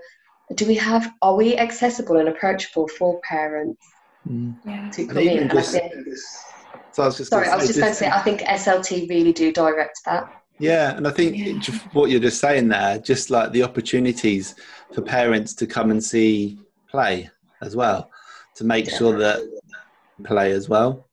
do 0.54 0.66
we 0.66 0.74
have 0.74 1.12
are 1.20 1.36
we 1.36 1.56
accessible 1.58 2.16
and 2.16 2.30
approachable 2.30 2.88
for 2.88 3.20
parents 3.20 3.86
mm. 4.26 4.56
yeah. 4.64 4.90
to 4.90 5.06
come 5.06 5.18
in 5.18 5.48
just, 5.50 5.72
so 6.92 7.02
I 7.02 7.06
was 7.06 7.18
just 7.18 7.30
sorry 7.30 7.46
I 7.46 7.56
was 7.56 7.66
just 7.66 7.78
going 7.78 7.92
to 7.92 7.96
say 7.96 8.08
I 8.08 8.22
think 8.22 8.40
SLT 8.40 9.08
really 9.10 9.34
do 9.34 9.52
direct 9.52 10.00
that 10.06 10.32
yeah, 10.60 10.96
and 10.96 11.06
I 11.06 11.12
think 11.12 11.36
yeah. 11.36 11.78
what 11.92 12.10
you're 12.10 12.18
just 12.18 12.40
saying 12.40 12.66
there, 12.66 12.98
just 12.98 13.30
like 13.30 13.52
the 13.52 13.62
opportunities 13.62 14.56
for 14.92 15.02
parents 15.02 15.54
to 15.54 15.68
come 15.68 15.92
and 15.92 16.02
see 16.02 16.58
play 16.90 17.30
as 17.62 17.76
well 17.76 18.10
to 18.58 18.64
make 18.64 18.90
sure 18.90 19.16
that 19.16 19.40
play 20.24 20.52
as 20.52 20.68
well 20.68 21.06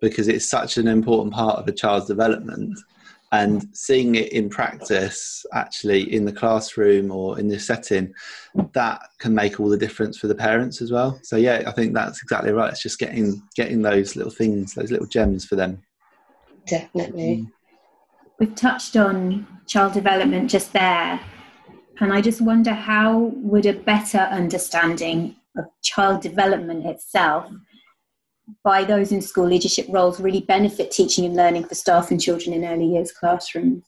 because 0.00 0.28
it's 0.28 0.48
such 0.48 0.76
an 0.78 0.88
important 0.88 1.32
part 1.32 1.58
of 1.58 1.66
a 1.68 1.72
child's 1.72 2.06
development. 2.06 2.78
And 3.32 3.66
seeing 3.72 4.14
it 4.14 4.32
in 4.32 4.48
practice 4.48 5.44
actually 5.52 6.12
in 6.12 6.24
the 6.24 6.32
classroom 6.32 7.10
or 7.10 7.38
in 7.38 7.48
the 7.48 7.58
setting 7.58 8.14
that 8.72 9.00
can 9.18 9.34
make 9.34 9.58
all 9.58 9.68
the 9.68 9.76
difference 9.76 10.16
for 10.16 10.28
the 10.28 10.34
parents 10.34 10.80
as 10.80 10.92
well. 10.92 11.18
So 11.22 11.36
yeah 11.36 11.64
i 11.66 11.72
think 11.72 11.92
that's 11.92 12.22
exactly 12.22 12.52
right. 12.52 12.70
It's 12.70 12.82
just 12.82 12.98
getting 12.98 13.42
getting 13.56 13.82
those 13.82 14.16
little 14.16 14.30
things 14.30 14.74
those 14.74 14.90
little 14.92 15.06
gems 15.06 15.44
for 15.44 15.56
them. 15.56 15.82
Definitely. 16.66 17.46
Mm. 17.46 17.52
we've 18.38 18.54
touched 18.54 18.96
on 18.96 19.46
child 19.66 19.92
development 19.92 20.50
just 20.50 20.72
there 20.72 21.20
and 22.00 22.12
i 22.12 22.20
just 22.20 22.40
wonder 22.40 22.72
how 22.72 23.32
would 23.36 23.66
a 23.66 23.72
better 23.72 24.18
understanding 24.18 25.36
of 25.56 25.66
child 25.82 26.20
development 26.20 26.86
itself 26.86 27.50
by 28.62 28.84
those 28.84 29.12
in 29.12 29.20
school 29.20 29.46
leadership 29.46 29.86
roles 29.88 30.20
really 30.20 30.40
benefit 30.40 30.90
teaching 30.90 31.24
and 31.24 31.34
learning 31.34 31.64
for 31.64 31.74
staff 31.74 32.10
and 32.10 32.20
children 32.20 32.54
in 32.54 32.64
early 32.64 32.86
years 32.86 33.12
classrooms? 33.12 33.82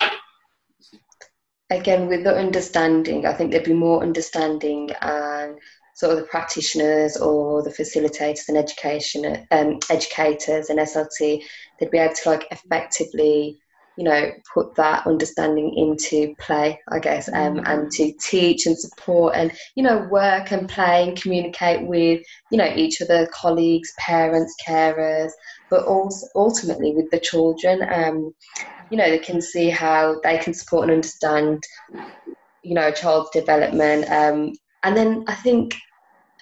Again, 1.71 2.09
with 2.09 2.25
the 2.25 2.35
understanding, 2.35 3.27
I 3.27 3.35
think 3.35 3.51
there'd 3.51 3.65
be 3.65 3.75
more 3.75 4.03
understanding 4.03 4.91
and 5.03 5.59
sort 5.99 6.13
of 6.13 6.19
the 6.19 6.27
practitioners 6.27 7.17
or 7.17 7.63
the 7.63 7.71
facilitators 7.71 8.49
and 8.49 8.57
education 8.57 9.47
um, 9.51 9.81
educators 9.91 10.71
and 10.71 10.79
SLT, 10.79 11.43
they'd 11.79 11.91
be 11.91 11.99
able 11.99 12.15
to 12.15 12.31
like 12.31 12.47
effectively 12.53 13.59
you 13.99 14.05
know, 14.05 14.31
put 14.55 14.77
that 14.77 15.05
understanding 15.09 15.75
into 15.77 16.33
play, 16.39 16.79
I 16.89 17.01
guess, 17.01 17.29
um, 17.33 17.59
and 17.67 17.91
to 17.91 18.13
teach 18.21 18.65
and 18.65 18.79
support 18.79 19.35
and, 19.35 19.51
you 19.75 19.83
know, 19.83 20.07
work 20.09 20.53
and 20.53 20.69
play 20.69 21.09
and 21.09 21.21
communicate 21.21 21.85
with, 21.85 22.23
you 22.53 22.59
know, 22.59 22.73
each 22.77 23.01
of 23.01 23.09
the 23.09 23.29
colleagues, 23.33 23.93
parents, 23.99 24.55
carers, 24.65 25.33
but 25.69 25.85
also 25.85 26.29
ultimately 26.37 26.95
with 26.95 27.11
the 27.11 27.19
children. 27.19 27.83
Um, 27.93 28.33
you 28.89 28.97
know, 28.97 29.11
they 29.11 29.19
can 29.19 29.43
see 29.43 29.69
how 29.69 30.21
they 30.23 30.39
can 30.39 30.55
support 30.55 30.85
and 30.85 30.93
understand, 30.93 31.65
you 32.63 32.75
know, 32.75 32.87
a 32.87 32.93
child's 32.93 33.31
development. 33.31 34.09
Um, 34.09 34.53
and 34.85 34.97
then 34.97 35.25
I 35.27 35.35
think 35.35 35.75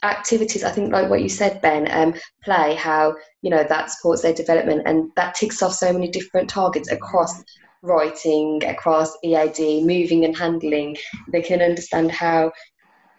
activities 0.03 0.63
i 0.63 0.71
think 0.71 0.93
like 0.93 1.09
what 1.09 1.23
you 1.23 1.29
said 1.29 1.61
ben 1.63 1.91
um, 1.91 2.15
play 2.45 2.75
how 2.75 3.15
you 3.43 3.51
know 3.51 3.65
that 3.65 3.91
supports 3.91 4.23
their 4.23 4.35
development 4.35 4.83
and 4.87 5.11
that 5.17 5.35
ticks 5.35 5.63
off 5.63 5.73
so 5.73 5.93
many 5.93 6.09
different 6.09 6.49
targets 6.49 6.91
across 6.91 7.43
writing 7.87 8.63
across 8.65 9.17
ead 9.23 9.59
moving 9.85 10.25
and 10.25 10.37
handling. 10.37 10.97
They 11.33 11.43
can 11.43 11.63
understand 11.63 12.11
how 12.11 12.53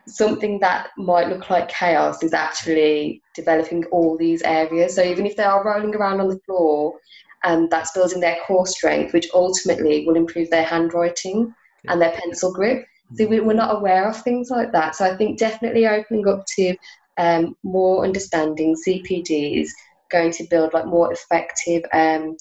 something 0.07 0.59
that 0.59 0.89
might 0.97 1.29
look 1.29 1.49
like 1.49 1.69
chaos 1.69 2.23
is 2.23 2.33
actually 2.33 3.21
developing 3.35 3.85
all 3.85 4.17
these 4.17 4.41
areas. 4.43 4.95
So 4.95 5.03
even 5.03 5.25
if 5.25 5.35
they 5.35 5.43
are 5.43 5.65
rolling 5.65 5.95
around 5.95 6.21
on 6.21 6.29
the 6.29 6.39
floor 6.45 6.97
um, 7.43 7.67
that's 7.69 7.91
building 7.91 8.19
their 8.19 8.37
core 8.45 8.65
strength 8.65 9.13
which 9.13 9.29
ultimately 9.33 10.05
will 10.05 10.15
improve 10.15 10.49
their 10.49 10.63
handwriting 10.63 11.53
and 11.87 12.01
their 12.01 12.11
pencil 12.11 12.51
grip 12.51 12.85
so 13.15 13.25
we, 13.27 13.39
are 13.39 13.53
not 13.53 13.75
aware 13.75 14.07
of 14.07 14.21
things 14.21 14.49
like 14.49 14.71
that. 14.73 14.95
So 14.95 15.05
I 15.05 15.15
think 15.15 15.37
definitely 15.37 15.87
opening 15.87 16.27
up 16.27 16.45
to 16.57 16.75
um, 17.17 17.55
more 17.63 18.03
understanding 18.03 18.75
CPDs 18.87 19.69
going 20.11 20.31
to 20.31 20.43
build 20.49 20.73
like 20.73 20.85
more 20.85 21.11
effective 21.11 21.83
um, 21.93 22.35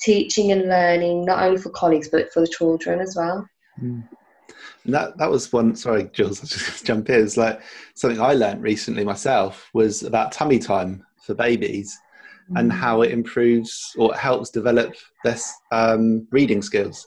teaching 0.00 0.52
and 0.52 0.68
learning, 0.68 1.24
not 1.24 1.42
only 1.42 1.60
for 1.60 1.70
colleagues 1.70 2.08
but 2.08 2.32
for 2.32 2.40
the 2.40 2.48
children 2.48 3.00
as 3.00 3.14
well. 3.16 3.48
Mm. 3.82 4.08
And 4.84 4.94
that 4.94 5.16
that 5.18 5.30
was 5.30 5.52
one. 5.52 5.76
Sorry, 5.76 6.10
Jules, 6.12 6.40
I'll 6.42 6.46
just 6.46 6.84
jump 6.84 7.08
in. 7.10 7.22
It's 7.22 7.36
like 7.36 7.60
something 7.94 8.20
I 8.20 8.34
learned 8.34 8.62
recently 8.62 9.04
myself 9.04 9.68
was 9.72 10.02
about 10.02 10.32
tummy 10.32 10.58
time 10.58 11.04
for 11.24 11.34
babies 11.34 11.96
mm. 12.50 12.58
and 12.58 12.72
how 12.72 13.02
it 13.02 13.12
improves 13.12 13.94
or 13.98 14.14
helps 14.14 14.50
develop 14.50 14.94
their 15.24 15.36
um, 15.70 16.26
reading 16.30 16.62
skills 16.62 17.06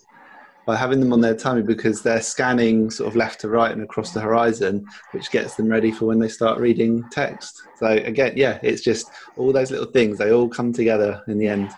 by 0.65 0.75
having 0.75 0.99
them 0.99 1.13
on 1.13 1.21
their 1.21 1.35
tummy 1.35 1.61
because 1.61 2.01
they're 2.01 2.21
scanning 2.21 2.89
sort 2.89 3.07
of 3.07 3.15
left 3.15 3.41
to 3.41 3.49
right 3.49 3.71
and 3.71 3.81
across 3.81 4.11
the 4.11 4.21
horizon, 4.21 4.85
which 5.11 5.31
gets 5.31 5.55
them 5.55 5.67
ready 5.67 5.91
for 5.91 6.05
when 6.05 6.19
they 6.19 6.27
start 6.27 6.59
reading 6.59 7.03
text. 7.11 7.63
So 7.77 7.87
again, 7.87 8.33
yeah, 8.35 8.59
it's 8.61 8.81
just 8.81 9.09
all 9.37 9.51
those 9.51 9.71
little 9.71 9.91
things, 9.91 10.17
they 10.17 10.31
all 10.31 10.47
come 10.47 10.71
together 10.71 11.23
in 11.27 11.37
the 11.37 11.47
end. 11.47 11.71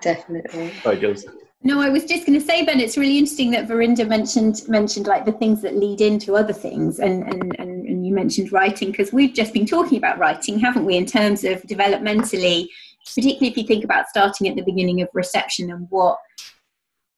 Definitely. 0.00 0.72
Sorry, 0.82 0.98
Jules. 0.98 1.26
No, 1.62 1.78
I 1.78 1.90
was 1.90 2.06
just 2.06 2.26
going 2.26 2.40
to 2.40 2.44
say, 2.44 2.64
Ben, 2.64 2.80
it's 2.80 2.96
really 2.96 3.18
interesting 3.18 3.50
that 3.50 3.68
Verinder 3.68 4.06
mentioned 4.06 4.62
mentioned 4.66 5.06
like 5.06 5.26
the 5.26 5.32
things 5.32 5.60
that 5.60 5.76
lead 5.76 6.00
into 6.00 6.34
other 6.34 6.54
things, 6.54 7.00
and 7.00 7.22
and 7.24 7.54
and, 7.58 7.86
and 7.86 8.06
you 8.06 8.14
mentioned 8.14 8.50
writing 8.50 8.90
because 8.90 9.12
we've 9.12 9.34
just 9.34 9.52
been 9.52 9.66
talking 9.66 9.98
about 9.98 10.18
writing, 10.18 10.58
haven't 10.58 10.86
we? 10.86 10.96
In 10.96 11.04
terms 11.04 11.44
of 11.44 11.62
developmentally, 11.64 12.66
particularly 13.04 13.48
if 13.48 13.58
you 13.58 13.64
think 13.64 13.84
about 13.84 14.08
starting 14.08 14.48
at 14.48 14.56
the 14.56 14.62
beginning 14.62 15.02
of 15.02 15.08
reception 15.12 15.70
and 15.70 15.86
what 15.90 16.18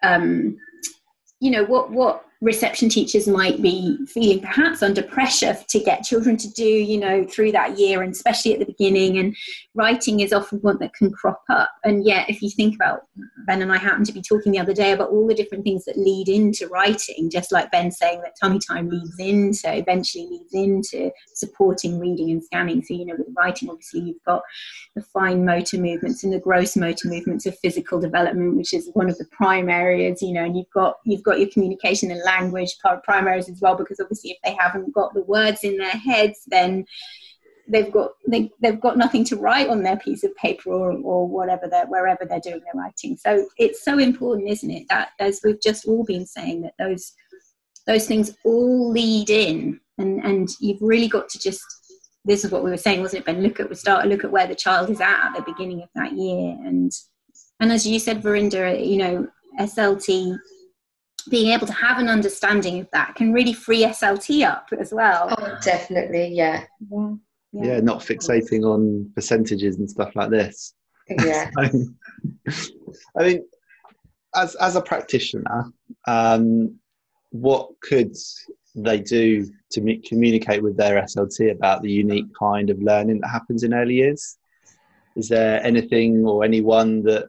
um, 0.02 0.59
you 1.43 1.51
know 1.51 1.65
what 1.65 1.91
what 1.91 2.25
reception 2.43 2.89
teachers 2.89 3.29
might 3.29 3.63
be 3.63 3.97
feeling 4.07 4.41
perhaps 4.41 4.83
under 4.83 5.03
pressure 5.03 5.57
to 5.69 5.79
get 5.79 6.03
children 6.03 6.37
to 6.37 6.51
do 6.51 6.65
you 6.65 6.99
know 6.99 7.25
through 7.25 7.53
that 7.53 7.79
year 7.79 8.03
and 8.03 8.13
especially 8.13 8.53
at 8.53 8.59
the 8.59 8.67
beginning 8.67 9.17
and 9.19 9.35
writing 9.75 10.21
is 10.21 10.33
often 10.33 10.59
one 10.59 10.77
that 10.81 10.93
can 10.93 11.13
crop 11.13 11.43
up. 11.49 11.71
And 11.85 12.05
yet 12.05 12.29
if 12.29 12.43
you 12.43 12.51
think 12.51 12.75
about 12.75 13.03
ben 13.47 13.63
and 13.63 13.73
i 13.73 13.79
happened 13.79 14.07
to 14.07 14.13
be 14.13 14.21
talking 14.21 14.51
the 14.51 14.59
other 14.59 14.75
day 14.75 14.91
about 14.91 15.11
all 15.11 15.27
the 15.27 15.35
different 15.35 15.63
things 15.63 15.85
that 15.85 15.97
lead 15.97 16.29
into 16.29 16.67
writing 16.67 17.31
just 17.31 17.53
like 17.53 17.71
ben 17.71 17.91
saying 17.93 18.21
that 18.23 18.35
tummy 18.41 18.59
time 18.59 18.89
leads 18.89 19.19
into 19.19 19.77
eventually 19.77 20.27
leads 20.27 20.53
into 20.53 21.11
supporting 21.35 22.01
reading 22.01 22.31
and 22.33 22.43
scanning. 22.43 22.83
So 22.83 22.95
you 22.95 23.07
know 23.07 23.15
with 23.17 23.29
writing 23.37 23.71
obviously 23.71 24.01
you've 24.01 24.25
got 24.27 24.43
the 24.97 25.03
fine 25.03 25.45
motor 25.45 25.79
movements 25.79 26.25
and 26.25 26.33
the 26.33 26.41
gross 26.41 26.77
motor 26.77 27.07
movements 27.07 27.47
of 27.47 27.57
physical 27.61 28.01
development 28.01 28.57
which 28.57 28.75
is 28.75 28.91
one 28.95 29.09
of 29.09 29.17
the 29.19 29.27
prime 29.31 29.69
areas 29.69 30.21
you 30.23 30.33
know 30.33 30.45
and 30.45 30.57
you've 30.57 30.71
got 30.75 30.97
you've 31.05 31.23
got 31.23 31.39
your 31.39 31.49
communication 31.51 32.11
and 32.11 32.21
language 32.41 32.77
primaries 33.05 33.49
as 33.49 33.61
well 33.61 33.77
because 33.77 34.01
obviously 34.01 34.31
if 34.31 34.39
they 34.45 34.57
haven't 34.59 34.93
got 34.95 35.12
the 35.15 35.23
words 35.23 35.65
in 35.65 35.77
their 35.77 35.91
heads 35.91 36.41
then 36.49 36.85
they've 37.69 37.93
got 37.93 38.12
they, 38.27 38.51
they've 38.61 38.81
got 38.81 38.99
nothing 38.99 39.25
to 39.25 39.37
write 39.37 39.69
on 39.69 39.83
their 39.83 39.97
piece 39.97 40.25
of 40.25 40.35
paper 40.37 40.71
or, 40.71 40.93
or 40.93 41.27
whatever 41.27 41.69
they're 41.71 41.87
wherever 41.87 42.25
they're 42.25 42.41
doing 42.41 42.61
their 42.61 42.83
writing. 42.83 43.17
So 43.17 43.47
it's 43.57 43.85
so 43.85 43.99
important 43.99 44.51
isn't 44.51 44.71
it 44.71 44.87
that 44.89 45.11
as 45.19 45.41
we've 45.45 45.61
just 45.61 45.87
all 45.87 46.05
been 46.05 46.27
saying 46.27 46.62
that 46.62 46.75
those 46.79 47.12
those 47.87 48.07
things 48.07 48.37
all 48.45 48.91
lead 48.91 49.31
in. 49.31 49.81
And 49.99 50.25
and 50.25 50.49
you've 50.61 50.83
really 50.83 51.09
got 51.09 51.29
to 51.31 51.39
just 51.39 51.62
this 52.25 52.45
is 52.45 52.53
what 52.53 52.62
we 52.62 52.71
were 52.71 52.77
saying, 52.77 53.01
wasn't 53.01 53.21
it, 53.21 53.27
Ben? 53.27 53.43
Look 53.43 53.61
at 53.61 53.69
we 53.69 53.75
start 53.75 54.07
look 54.07 54.25
at 54.25 54.31
where 54.31 54.47
the 54.47 54.55
child 54.55 54.91
is 54.91 55.01
at 55.01 55.27
at 55.27 55.35
the 55.35 55.53
beginning 55.53 55.83
of 55.83 55.89
that 55.95 56.12
year, 56.12 56.57
and 56.65 56.91
and 57.61 57.73
as 57.73 57.87
you 57.87 57.99
said, 57.99 58.23
Verinder, 58.23 58.75
you 58.75 58.97
know, 58.97 59.29
SLT 59.61 60.39
being 61.31 61.52
able 61.52 61.67
to 61.67 61.73
have 61.73 61.99
an 61.99 62.09
understanding 62.09 62.81
of 62.81 62.91
that 62.93 63.14
can 63.14 63.33
really 63.33 63.52
free 63.52 63.85
SLT 63.85 64.47
up 64.47 64.69
as 64.79 64.93
well. 64.93 65.35
Oh, 65.38 65.59
definitely, 65.62 66.29
yeah. 66.29 66.64
Yeah, 66.91 67.11
yeah. 67.52 67.64
yeah 67.64 67.81
not 67.81 68.00
fixating 68.00 68.64
on 68.64 69.11
percentages 69.14 69.76
and 69.76 69.88
stuff 69.88 70.14
like 70.14 70.31
this. 70.31 70.75
Yeah. 71.09 71.50
I 71.59 73.23
mean, 73.23 73.45
as 74.35 74.55
as 74.57 74.76
a 74.76 74.83
practitioner, 74.83 75.73
um, 76.07 76.79
what 77.31 77.71
could 77.81 78.14
they 78.75 79.00
do 79.00 79.50
to 79.73 80.00
communicate 80.07 80.62
with 80.62 80.76
their 80.76 81.02
SLT 81.02 81.50
about 81.50 81.83
the 81.83 81.91
unique 81.91 82.26
kind 82.38 82.71
of 82.71 82.81
learning 82.81 83.21
that 83.21 83.29
happens 83.29 83.64
in 83.64 83.75
early 83.75 83.95
years? 83.95 84.38
Is 85.17 85.29
there 85.29 85.62
anything 85.64 86.25
or 86.25 86.45
anyone 86.45 87.02
that 87.02 87.29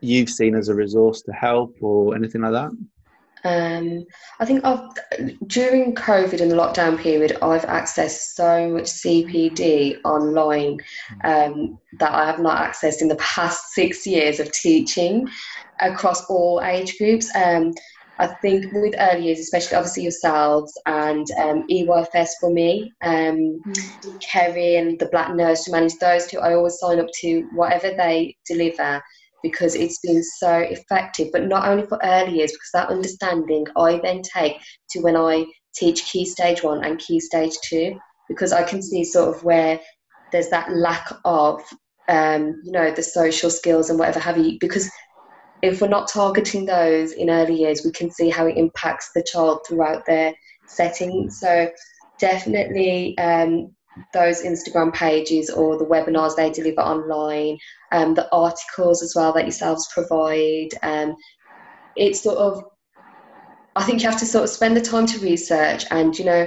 you've 0.00 0.28
seen 0.28 0.54
as 0.54 0.68
a 0.68 0.74
resource 0.74 1.22
to 1.22 1.32
help 1.32 1.76
or 1.80 2.14
anything 2.14 2.42
like 2.42 2.52
that? 2.52 2.70
Um, 3.46 4.04
I 4.40 4.44
think 4.44 4.64
I've, 4.64 4.80
during 5.46 5.94
COVID 5.94 6.40
and 6.40 6.50
the 6.50 6.56
lockdown 6.56 6.98
period, 6.98 7.38
I've 7.42 7.62
accessed 7.62 8.34
so 8.34 8.68
much 8.70 8.84
CPD 8.84 9.98
online 10.04 10.78
um, 11.22 11.78
that 12.00 12.12
I 12.12 12.26
have 12.26 12.40
not 12.40 12.60
accessed 12.60 13.02
in 13.02 13.08
the 13.08 13.16
past 13.16 13.68
six 13.72 14.06
years 14.06 14.40
of 14.40 14.50
teaching 14.50 15.28
across 15.80 16.24
all 16.26 16.60
age 16.62 16.98
groups. 16.98 17.30
Um, 17.36 17.72
I 18.18 18.26
think 18.26 18.72
with 18.72 18.94
early 18.98 19.26
years, 19.26 19.38
especially 19.38 19.76
obviously 19.76 20.04
yourselves 20.04 20.72
and 20.86 21.26
um, 21.38 21.66
EYFS 21.70 22.30
for 22.40 22.50
me, 22.50 22.92
um, 23.02 23.60
mm. 23.64 24.20
Kerry 24.20 24.76
and 24.76 24.98
the 24.98 25.06
Black 25.06 25.34
Nursery 25.34 25.72
Manager, 25.72 25.96
those 26.00 26.26
two, 26.26 26.38
I 26.38 26.54
always 26.54 26.78
sign 26.78 26.98
up 26.98 27.08
to 27.20 27.42
whatever 27.52 27.90
they 27.90 28.36
deliver 28.46 29.02
because 29.42 29.74
it's 29.74 29.98
been 30.00 30.22
so 30.22 30.58
effective. 30.58 31.28
But 31.32 31.46
not 31.46 31.68
only 31.68 31.86
for 31.86 31.98
early 32.02 32.38
years, 32.38 32.52
because 32.52 32.70
that 32.74 32.88
understanding 32.88 33.66
I 33.76 34.00
then 34.02 34.22
take 34.22 34.56
to 34.90 35.00
when 35.00 35.16
I 35.16 35.46
teach 35.74 36.06
Key 36.06 36.24
Stage 36.24 36.62
1 36.62 36.84
and 36.84 36.98
Key 36.98 37.20
Stage 37.20 37.54
2, 37.64 37.98
because 38.28 38.52
I 38.52 38.62
can 38.62 38.82
see 38.82 39.04
sort 39.04 39.34
of 39.34 39.44
where 39.44 39.80
there's 40.32 40.48
that 40.48 40.72
lack 40.72 41.12
of, 41.24 41.62
um, 42.08 42.60
you 42.64 42.72
know, 42.72 42.90
the 42.90 43.02
social 43.02 43.50
skills 43.50 43.90
and 43.90 43.98
whatever 43.98 44.18
have 44.18 44.38
you, 44.38 44.58
because 44.60 44.90
if 45.62 45.80
we're 45.80 45.88
not 45.88 46.08
targeting 46.08 46.66
those 46.66 47.12
in 47.12 47.30
early 47.30 47.54
years, 47.54 47.82
we 47.84 47.92
can 47.92 48.10
see 48.10 48.28
how 48.28 48.46
it 48.46 48.56
impacts 48.56 49.10
the 49.14 49.22
child 49.22 49.60
throughout 49.66 50.04
their 50.06 50.34
setting. 50.66 51.30
So 51.30 51.70
definitely 52.18 53.16
um, 53.18 53.74
those 54.12 54.42
Instagram 54.42 54.92
pages 54.92 55.50
or 55.50 55.78
the 55.78 55.84
webinars 55.84 56.36
they 56.36 56.50
deliver 56.50 56.80
online, 56.80 57.58
um, 57.92 58.14
the 58.14 58.28
articles 58.34 59.02
as 59.02 59.14
well 59.14 59.32
that 59.32 59.44
yourselves 59.44 59.88
provide. 59.92 60.68
Um, 60.82 61.16
it's 61.96 62.22
sort 62.22 62.38
of, 62.38 62.62
I 63.74 63.84
think 63.84 64.02
you 64.02 64.08
have 64.08 64.20
to 64.20 64.26
sort 64.26 64.44
of 64.44 64.50
spend 64.50 64.76
the 64.76 64.80
time 64.80 65.06
to 65.06 65.18
research 65.20 65.84
and, 65.90 66.18
you 66.18 66.24
know, 66.24 66.46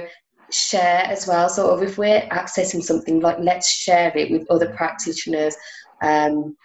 share 0.50 1.04
as 1.04 1.26
well. 1.26 1.48
Sort 1.48 1.72
of 1.72 1.88
if 1.88 1.98
we're 1.98 2.22
accessing 2.30 2.82
something, 2.82 3.20
like 3.20 3.38
let's 3.40 3.70
share 3.70 4.16
it 4.16 4.30
with 4.30 4.50
other 4.50 4.72
practitioners. 4.74 5.56
Um, 6.02 6.56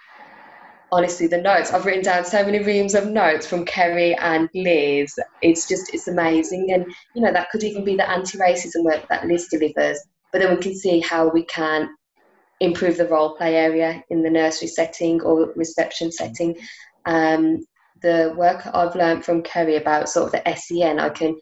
honestly 0.91 1.27
the 1.27 1.41
notes 1.41 1.73
i've 1.73 1.85
written 1.85 2.03
down 2.03 2.23
so 2.23 2.45
many 2.45 2.63
reams 2.63 2.93
of 2.93 3.07
notes 3.07 3.45
from 3.45 3.65
kerry 3.65 4.15
and 4.15 4.47
liz 4.53 5.13
it's 5.41 5.67
just 5.67 5.93
it's 5.93 6.07
amazing 6.07 6.71
and 6.71 6.85
you 7.15 7.21
know 7.21 7.33
that 7.33 7.49
could 7.49 7.63
even 7.63 7.83
be 7.83 7.95
the 7.95 8.09
anti-racism 8.09 8.83
work 8.83 9.05
that 9.09 9.25
liz 9.25 9.47
delivers 9.49 9.99
but 10.35 10.41
then 10.41 10.53
we 10.53 10.61
can 10.61 10.75
see 10.75 10.99
how 10.99 11.29
we 11.29 11.45
can 11.45 11.95
improve 12.59 12.97
the 12.97 13.07
role 13.07 13.37
play 13.37 13.55
area 13.55 14.03
in 14.09 14.21
the 14.21 14.29
nursery 14.29 14.67
setting 14.67 15.21
or 15.21 15.53
reception 15.55 16.11
setting. 16.11 16.57
Um, 17.05 17.65
the 18.01 18.33
work 18.35 18.67
i've 18.73 18.93
learned 18.95 19.23
from 19.23 19.41
kerry 19.41 19.77
about 19.77 20.09
sort 20.09 20.25
of 20.25 20.31
the 20.33 20.55
sen 20.57 20.99
i 20.99 21.07
can 21.07 21.33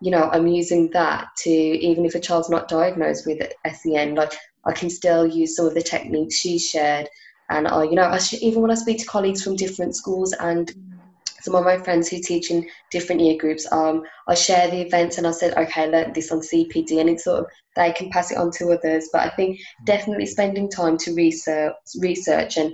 you 0.00 0.10
know 0.10 0.30
i'm 0.32 0.46
using 0.46 0.88
that 0.92 1.26
to 1.36 1.50
even 1.50 2.06
if 2.06 2.14
a 2.14 2.18
child's 2.18 2.48
not 2.48 2.68
diagnosed 2.68 3.26
with 3.26 3.46
sen 3.74 4.14
like 4.14 4.32
i 4.64 4.72
can 4.72 4.88
still 4.88 5.26
use 5.26 5.54
some 5.54 5.66
of 5.66 5.74
the 5.74 5.82
techniques 5.82 6.36
she 6.36 6.58
shared. 6.58 7.06
And 7.50 7.66
I, 7.66 7.82
you 7.82 7.96
know, 7.96 8.04
I 8.04 8.18
sh- 8.18 8.42
even 8.42 8.62
when 8.62 8.70
I 8.70 8.76
speak 8.76 9.00
to 9.00 9.06
colleagues 9.06 9.42
from 9.42 9.56
different 9.56 9.96
schools 9.96 10.32
and 10.34 10.72
some 11.40 11.54
of 11.54 11.64
my 11.64 11.78
friends 11.78 12.08
who 12.08 12.20
teach 12.20 12.50
in 12.50 12.68
different 12.90 13.20
year 13.20 13.36
groups, 13.38 13.70
um, 13.72 14.02
I 14.28 14.34
share 14.34 14.70
the 14.70 14.80
events 14.80 15.18
and 15.18 15.26
I 15.26 15.32
said, 15.32 15.56
okay, 15.56 15.84
I 15.84 15.86
learned 15.86 16.14
this 16.14 16.30
on 16.30 16.40
CPD, 16.40 17.00
and 17.00 17.10
it's 17.10 17.24
sort 17.24 17.40
of 17.40 17.46
they 17.76 17.92
can 17.92 18.10
pass 18.10 18.30
it 18.30 18.38
on 18.38 18.50
to 18.52 18.72
others. 18.72 19.08
But 19.12 19.22
I 19.22 19.30
think 19.30 19.60
definitely 19.84 20.26
spending 20.26 20.70
time 20.70 20.96
to 20.98 21.14
research, 21.14 21.74
research 21.98 22.56
and 22.56 22.72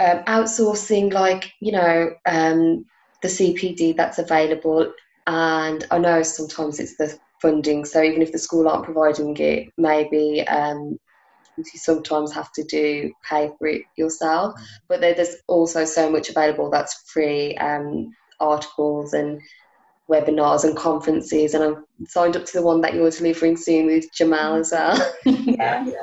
um, 0.00 0.24
outsourcing, 0.24 1.12
like 1.12 1.52
you 1.60 1.72
know, 1.72 2.10
um, 2.26 2.84
the 3.22 3.28
CPD 3.28 3.96
that's 3.96 4.18
available. 4.18 4.92
And 5.26 5.86
I 5.90 5.98
know 5.98 6.22
sometimes 6.22 6.80
it's 6.80 6.96
the 6.96 7.18
funding, 7.42 7.84
so 7.84 8.02
even 8.02 8.22
if 8.22 8.32
the 8.32 8.38
school 8.38 8.68
aren't 8.68 8.84
providing 8.84 9.36
it, 9.36 9.72
maybe 9.76 10.46
um, 10.48 10.98
you 11.58 11.78
sometimes 11.78 12.32
have 12.32 12.52
to 12.52 12.64
do 12.64 13.12
pay 13.28 13.50
for 13.58 13.66
it 13.66 13.82
yourself. 13.96 14.54
Mm. 14.54 14.62
But 14.88 15.00
there's 15.00 15.36
also 15.46 15.84
so 15.84 16.10
much 16.10 16.30
available 16.30 16.70
that's 16.70 17.10
free 17.10 17.56
um, 17.56 18.14
articles 18.40 19.12
and 19.12 19.40
webinars 20.08 20.64
and 20.64 20.76
conferences. 20.76 21.54
And 21.54 21.64
I'm 21.64 21.84
signed 22.06 22.36
up 22.36 22.44
to 22.46 22.52
the 22.52 22.62
one 22.62 22.80
that 22.80 22.94
you're 22.94 23.10
delivering 23.10 23.56
soon 23.56 23.86
with 23.86 24.12
Jamal 24.12 24.56
as 24.56 24.72
well. 24.72 25.14
yeah. 25.24 25.86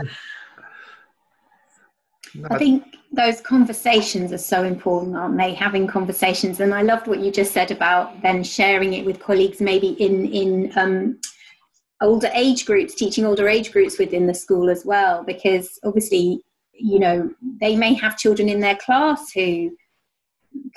I 2.49 2.57
think 2.57 2.97
those 3.13 3.39
conversations 3.41 4.33
are 4.33 4.37
so 4.37 4.63
important, 4.63 5.15
aren't 5.15 5.37
they? 5.37 5.53
Having 5.53 5.87
conversations, 5.87 6.59
and 6.59 6.73
I 6.73 6.81
loved 6.81 7.07
what 7.07 7.19
you 7.19 7.31
just 7.31 7.53
said 7.53 7.71
about 7.71 8.21
then 8.21 8.43
sharing 8.43 8.93
it 8.93 9.05
with 9.05 9.19
colleagues, 9.21 9.61
maybe 9.61 9.89
in 9.89 10.25
in 10.27 10.77
um, 10.77 11.17
older 12.01 12.29
age 12.33 12.65
groups, 12.65 12.95
teaching 12.95 13.25
older 13.25 13.47
age 13.47 13.71
groups 13.71 13.97
within 13.97 14.27
the 14.27 14.33
school 14.33 14.69
as 14.69 14.85
well, 14.85 15.23
because 15.23 15.79
obviously, 15.83 16.41
you 16.73 16.99
know, 16.99 17.29
they 17.61 17.75
may 17.75 17.93
have 17.93 18.17
children 18.17 18.49
in 18.49 18.59
their 18.59 18.75
class 18.75 19.31
who 19.31 19.71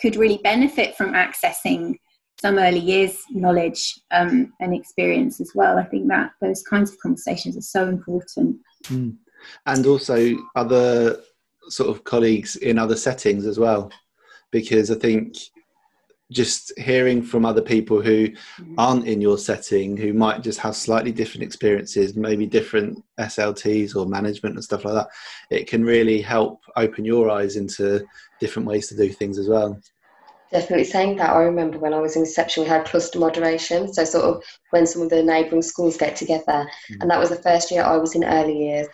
could 0.00 0.16
really 0.16 0.38
benefit 0.38 0.96
from 0.96 1.12
accessing 1.12 1.96
some 2.40 2.58
early 2.58 2.78
years 2.78 3.20
knowledge 3.30 3.98
um, 4.12 4.52
and 4.60 4.74
experience 4.74 5.40
as 5.40 5.52
well. 5.54 5.76
I 5.76 5.84
think 5.84 6.06
that 6.08 6.30
those 6.40 6.62
kinds 6.62 6.92
of 6.92 6.98
conversations 7.00 7.56
are 7.56 7.62
so 7.62 7.88
important. 7.88 8.56
Mm. 8.84 9.16
And 9.66 9.86
also 9.86 10.36
other 10.54 11.20
sort 11.68 11.90
of 11.90 12.04
colleagues 12.04 12.56
in 12.56 12.78
other 12.78 12.96
settings 12.96 13.44
as 13.44 13.58
well, 13.58 13.90
because 14.52 14.90
I 14.90 14.94
think 14.94 15.34
just 16.30 16.78
hearing 16.78 17.22
from 17.22 17.46
other 17.46 17.62
people 17.62 18.02
who 18.02 18.28
mm-hmm. 18.28 18.74
aren't 18.76 19.06
in 19.06 19.20
your 19.20 19.38
setting 19.38 19.96
who 19.96 20.12
might 20.12 20.42
just 20.42 20.58
have 20.58 20.76
slightly 20.76 21.12
different 21.12 21.42
experiences 21.42 22.16
maybe 22.16 22.46
different 22.46 23.02
slts 23.20 23.96
or 23.96 24.06
management 24.06 24.54
and 24.54 24.64
stuff 24.64 24.84
like 24.84 24.94
that 24.94 25.08
it 25.50 25.66
can 25.66 25.84
really 25.84 26.20
help 26.20 26.60
open 26.76 27.04
your 27.04 27.30
eyes 27.30 27.56
into 27.56 28.04
different 28.40 28.68
ways 28.68 28.88
to 28.88 28.96
do 28.96 29.08
things 29.08 29.38
as 29.38 29.48
well 29.48 29.80
definitely 30.52 30.84
saying 30.84 31.16
that 31.16 31.30
i 31.30 31.42
remember 31.42 31.78
when 31.78 31.94
i 31.94 32.00
was 32.00 32.14
in 32.14 32.22
reception 32.22 32.62
we 32.62 32.68
had 32.68 32.84
cluster 32.84 33.18
moderation 33.18 33.90
so 33.92 34.04
sort 34.04 34.24
of 34.24 34.42
when 34.70 34.86
some 34.86 35.00
of 35.00 35.08
the 35.08 35.22
neighbouring 35.22 35.62
schools 35.62 35.96
get 35.96 36.14
together 36.14 36.44
mm-hmm. 36.46 37.00
and 37.00 37.10
that 37.10 37.18
was 37.18 37.30
the 37.30 37.36
first 37.36 37.70
year 37.70 37.82
i 37.82 37.96
was 37.96 38.14
in 38.14 38.24
early 38.24 38.58
years 38.58 38.86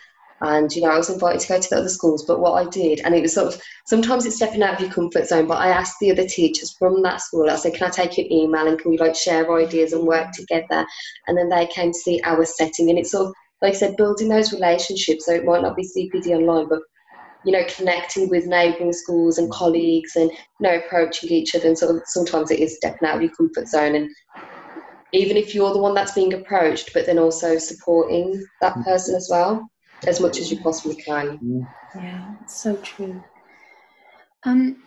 and 0.44 0.70
you 0.74 0.82
know 0.82 0.90
I 0.90 0.98
was 0.98 1.10
invited 1.10 1.40
to 1.40 1.48
go 1.48 1.60
to 1.60 1.70
the 1.70 1.76
other 1.78 1.88
schools 1.88 2.24
but 2.24 2.40
what 2.40 2.52
I 2.52 2.68
did 2.68 3.00
and 3.00 3.14
it 3.14 3.22
was 3.22 3.34
sort 3.34 3.52
of 3.52 3.60
sometimes 3.86 4.26
it's 4.26 4.36
stepping 4.36 4.62
out 4.62 4.74
of 4.74 4.80
your 4.80 4.90
comfort 4.90 5.26
zone 5.26 5.46
but 5.46 5.58
I 5.58 5.68
asked 5.68 5.96
the 6.00 6.10
other 6.10 6.26
teachers 6.26 6.74
from 6.78 7.02
that 7.02 7.20
school 7.20 7.50
I 7.50 7.56
said 7.56 7.74
can 7.74 7.86
I 7.86 7.90
take 7.90 8.18
your 8.18 8.26
email 8.30 8.66
and 8.66 8.78
can 8.78 8.90
we 8.90 8.98
like 8.98 9.16
share 9.16 9.50
ideas 9.56 9.92
and 9.92 10.06
work 10.06 10.32
together? 10.32 10.86
And 11.26 11.36
then 11.36 11.48
they 11.48 11.66
came 11.66 11.92
to 11.92 11.98
see 11.98 12.20
our 12.24 12.44
setting 12.44 12.90
and 12.90 12.98
it's 12.98 13.12
sort 13.12 13.28
of 13.28 13.34
like 13.62 13.74
I 13.74 13.76
said 13.76 13.96
building 13.96 14.28
those 14.28 14.52
relationships 14.52 15.26
so 15.26 15.32
it 15.32 15.44
might 15.44 15.62
not 15.62 15.76
be 15.76 15.88
CPD 15.88 16.36
online 16.36 16.68
but 16.68 16.80
you 17.44 17.52
know 17.52 17.64
connecting 17.76 18.28
with 18.28 18.46
neighbouring 18.46 18.92
schools 18.92 19.38
and 19.38 19.50
colleagues 19.50 20.16
and 20.16 20.30
you 20.30 20.38
know 20.60 20.76
approaching 20.76 21.30
each 21.30 21.54
other 21.54 21.68
and 21.68 21.78
sort 21.78 21.96
of 21.96 22.02
sometimes 22.06 22.50
it 22.50 22.60
is 22.60 22.76
stepping 22.76 23.08
out 23.08 23.16
of 23.16 23.22
your 23.22 23.32
comfort 23.32 23.66
zone 23.68 23.94
and 23.94 24.10
even 25.12 25.36
if 25.36 25.54
you're 25.54 25.72
the 25.72 25.78
one 25.78 25.94
that's 25.94 26.12
being 26.12 26.34
approached 26.34 26.92
but 26.92 27.06
then 27.06 27.18
also 27.18 27.56
supporting 27.56 28.44
that 28.60 28.74
mm. 28.74 28.84
person 28.84 29.14
as 29.14 29.28
well 29.30 29.66
as 30.06 30.20
much 30.20 30.38
as 30.38 30.50
you 30.50 30.60
possibly 30.60 30.96
can. 30.96 31.66
Yeah, 31.94 32.34
so 32.46 32.76
true. 32.76 33.22
Um, 34.44 34.82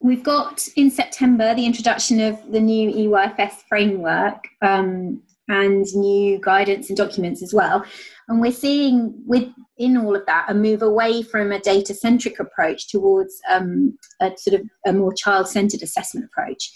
we've 0.00 0.24
got 0.24 0.66
in 0.76 0.90
September 0.90 1.54
the 1.54 1.66
introduction 1.66 2.20
of 2.20 2.50
the 2.50 2.60
new 2.60 2.90
EYFS 2.90 3.64
framework 3.68 4.46
um, 4.62 5.22
and 5.48 5.84
new 5.94 6.40
guidance 6.40 6.88
and 6.88 6.96
documents 6.96 7.42
as 7.42 7.54
well. 7.54 7.84
And 8.28 8.40
we're 8.40 8.52
seeing 8.52 9.14
within 9.26 9.96
all 9.96 10.16
of 10.16 10.26
that 10.26 10.46
a 10.48 10.54
move 10.54 10.82
away 10.82 11.22
from 11.22 11.52
a 11.52 11.60
data 11.60 11.94
centric 11.94 12.40
approach 12.40 12.88
towards 12.88 13.38
um, 13.50 13.96
a 14.20 14.32
sort 14.36 14.60
of 14.60 14.66
a 14.86 14.92
more 14.92 15.12
child 15.12 15.48
centered 15.48 15.82
assessment 15.82 16.26
approach. 16.26 16.72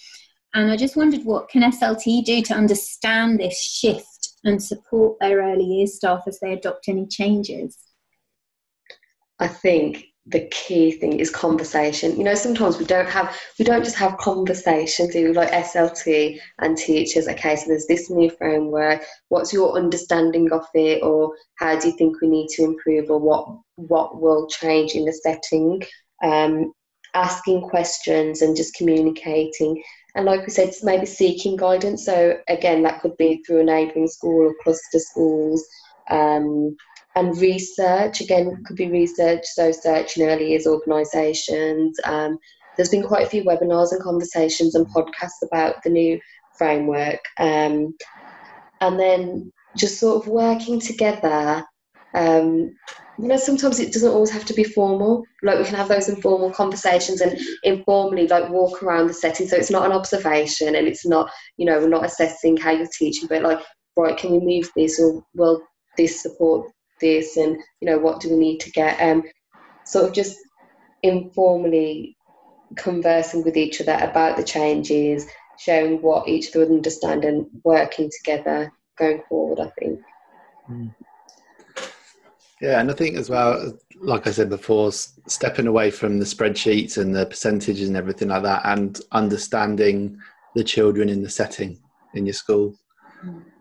And 0.54 0.70
I 0.70 0.76
just 0.76 0.96
wondered 0.96 1.24
what 1.24 1.48
can 1.48 1.62
SLT 1.62 2.24
do 2.24 2.42
to 2.42 2.54
understand 2.54 3.38
this 3.38 3.60
shift 3.60 4.09
and 4.44 4.62
support 4.62 5.18
their 5.20 5.38
early 5.38 5.64
years 5.64 5.96
staff 5.96 6.22
as 6.26 6.38
they 6.40 6.52
adopt 6.52 6.88
any 6.88 7.06
changes? 7.06 7.76
I 9.38 9.48
think 9.48 10.04
the 10.26 10.46
key 10.50 10.92
thing 10.92 11.18
is 11.18 11.30
conversation. 11.30 12.16
You 12.16 12.24
know, 12.24 12.34
sometimes 12.34 12.78
we 12.78 12.84
don't 12.84 13.08
have 13.08 13.36
we 13.58 13.64
don't 13.64 13.84
just 13.84 13.96
have 13.96 14.18
conversations, 14.18 15.12
do 15.12 15.32
like 15.32 15.50
SLT 15.50 16.38
and 16.60 16.76
teachers, 16.76 17.26
okay, 17.26 17.56
so 17.56 17.64
there's 17.68 17.86
this 17.86 18.10
new 18.10 18.30
framework, 18.30 19.02
what's 19.28 19.52
your 19.52 19.76
understanding 19.76 20.52
of 20.52 20.66
it 20.74 21.02
or 21.02 21.34
how 21.56 21.78
do 21.78 21.88
you 21.88 21.96
think 21.96 22.20
we 22.20 22.28
need 22.28 22.48
to 22.48 22.64
improve 22.64 23.10
or 23.10 23.18
what 23.18 23.48
what 23.76 24.20
will 24.20 24.46
change 24.46 24.92
in 24.92 25.04
the 25.04 25.12
setting? 25.12 25.82
Um, 26.22 26.72
asking 27.14 27.62
questions 27.62 28.42
and 28.42 28.56
just 28.56 28.74
communicating. 28.74 29.82
And 30.14 30.26
like 30.26 30.42
we 30.42 30.50
said, 30.50 30.72
maybe 30.82 31.06
seeking 31.06 31.56
guidance. 31.56 32.04
So 32.04 32.38
again, 32.48 32.82
that 32.82 33.00
could 33.00 33.16
be 33.16 33.42
through 33.46 33.60
a 33.60 33.64
neighbouring 33.64 34.08
school 34.08 34.48
or 34.48 34.54
cluster 34.62 34.98
schools. 34.98 35.64
Um, 36.10 36.76
and 37.16 37.36
research 37.38 38.20
again 38.20 38.62
could 38.64 38.76
be 38.76 38.88
research 38.88 39.44
so 39.44 39.72
searching 39.72 40.26
early 40.28 40.50
years 40.50 40.66
organisations 40.66 41.98
um, 42.04 42.38
there's 42.76 42.88
been 42.88 43.02
quite 43.02 43.26
a 43.26 43.30
few 43.30 43.42
webinars 43.44 43.92
and 43.92 44.02
conversations 44.02 44.74
and 44.74 44.86
podcasts 44.88 45.42
about 45.42 45.82
the 45.82 45.90
new 45.90 46.20
framework 46.56 47.20
um, 47.38 47.94
and 48.80 48.98
then 48.98 49.52
just 49.76 49.98
sort 49.98 50.22
of 50.22 50.28
working 50.28 50.80
together 50.80 51.64
um, 52.14 52.74
you 53.18 53.28
know 53.28 53.36
sometimes 53.36 53.78
it 53.78 53.92
doesn't 53.92 54.12
always 54.12 54.30
have 54.30 54.44
to 54.46 54.54
be 54.54 54.64
formal. 54.64 55.24
Like 55.42 55.58
we 55.58 55.64
can 55.64 55.76
have 55.76 55.88
those 55.88 56.08
informal 56.08 56.50
conversations 56.50 57.20
and 57.20 57.38
informally 57.62 58.26
like 58.26 58.48
walk 58.48 58.82
around 58.82 59.08
the 59.08 59.14
setting. 59.14 59.46
So 59.46 59.56
it's 59.56 59.70
not 59.70 59.84
an 59.84 59.92
observation 59.92 60.74
and 60.74 60.88
it's 60.88 61.06
not 61.06 61.30
you 61.56 61.66
know 61.66 61.78
we're 61.78 61.88
not 61.88 62.04
assessing 62.04 62.56
how 62.56 62.70
you're 62.70 62.88
teaching 62.98 63.28
but 63.28 63.42
like 63.42 63.60
right 63.96 64.16
can 64.16 64.30
we 64.32 64.38
move 64.38 64.70
this 64.74 64.98
or 65.00 65.22
will 65.34 65.62
this 65.96 66.22
support 66.22 66.70
this 67.00 67.36
and 67.36 67.56
you 67.80 67.86
know 67.86 67.98
what 67.98 68.20
do 68.20 68.30
we 68.30 68.36
need 68.36 68.58
to 68.60 68.70
get 68.70 69.00
um 69.00 69.22
sort 69.84 70.06
of 70.06 70.12
just 70.12 70.38
informally 71.02 72.16
conversing 72.76 73.42
with 73.44 73.56
each 73.56 73.80
other 73.80 73.98
about 74.04 74.36
the 74.36 74.44
changes 74.44 75.26
showing 75.58 76.00
what 76.00 76.28
each 76.28 76.46
of 76.48 76.52
them 76.52 76.76
understand 76.76 77.24
and 77.24 77.46
working 77.64 78.10
together 78.18 78.72
going 78.96 79.22
forward 79.28 79.60
i 79.60 79.70
think. 79.78 80.00
Mm. 80.70 80.94
Yeah 82.60 82.80
and 82.80 82.90
i 82.90 82.94
think 82.94 83.16
as 83.16 83.30
well 83.30 83.72
like 84.00 84.26
i 84.26 84.30
said 84.30 84.48
before 84.48 84.92
stepping 84.92 85.66
away 85.66 85.90
from 85.90 86.18
the 86.18 86.24
spreadsheets 86.24 86.98
and 86.98 87.14
the 87.14 87.26
percentages 87.26 87.88
and 87.88 87.96
everything 87.96 88.28
like 88.28 88.42
that 88.42 88.62
and 88.64 89.00
understanding 89.12 90.18
the 90.54 90.64
children 90.64 91.08
in 91.08 91.22
the 91.22 91.30
setting 91.30 91.78
in 92.14 92.26
your 92.26 92.32
school. 92.32 92.74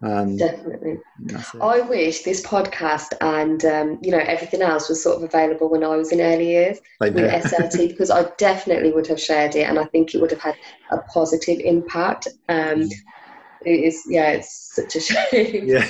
Um, 0.01 0.37
Definitely. 0.37 0.99
I 1.61 1.81
wish 1.81 2.21
this 2.21 2.41
podcast 2.45 3.13
and 3.19 3.65
um, 3.65 3.99
you 4.01 4.11
know 4.11 4.19
everything 4.19 4.61
else 4.61 4.87
was 4.87 5.03
sort 5.03 5.17
of 5.17 5.23
available 5.23 5.69
when 5.69 5.83
I 5.83 5.97
was 5.97 6.13
in 6.13 6.21
early 6.21 6.47
years 6.47 6.79
with 7.01 7.15
SLT 7.15 7.87
because 7.89 8.09
I 8.09 8.23
definitely 8.37 8.93
would 8.93 9.07
have 9.07 9.19
shared 9.19 9.57
it 9.57 9.63
and 9.63 9.77
I 9.77 9.83
think 9.85 10.15
it 10.15 10.21
would 10.21 10.31
have 10.31 10.39
had 10.39 10.55
a 10.91 10.99
positive 11.13 11.59
impact. 11.59 12.29
Um, 12.47 12.89
it 13.65 13.71
is 13.71 14.03
yeah, 14.07 14.31
it's 14.31 14.75
such 14.75 14.95
a 14.95 14.99
shame. 14.99 15.67
Yeah, 15.67 15.87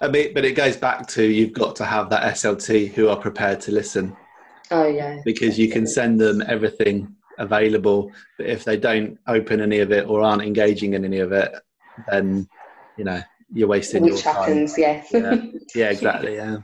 I 0.00 0.08
mean, 0.08 0.32
but 0.34 0.44
it 0.44 0.52
goes 0.52 0.76
back 0.76 1.06
to 1.08 1.24
you've 1.24 1.52
got 1.52 1.76
to 1.76 1.84
have 1.84 2.10
that 2.10 2.34
SLT 2.34 2.92
who 2.92 3.08
are 3.08 3.16
prepared 3.16 3.60
to 3.62 3.72
listen. 3.72 4.16
Oh 4.70 4.86
yeah, 4.86 5.20
because 5.24 5.50
definitely. 5.50 5.64
you 5.64 5.72
can 5.72 5.86
send 5.86 6.20
them 6.20 6.42
everything 6.46 7.14
available, 7.38 8.10
but 8.38 8.46
if 8.46 8.64
they 8.64 8.76
don't 8.76 9.18
open 9.26 9.60
any 9.60 9.80
of 9.80 9.92
it 9.92 10.08
or 10.08 10.22
aren't 10.22 10.42
engaging 10.42 10.94
in 10.94 11.04
any 11.04 11.18
of 11.18 11.32
it, 11.32 11.52
then 12.08 12.48
you 12.96 13.04
know 13.04 13.20
you're 13.52 13.68
wasting 13.68 14.02
Which 14.02 14.12
your 14.12 14.20
time. 14.22 14.34
happens, 14.34 14.78
yeah. 14.78 15.04
yeah, 15.74 15.90
exactly. 15.90 16.36
Yeah. 16.36 16.58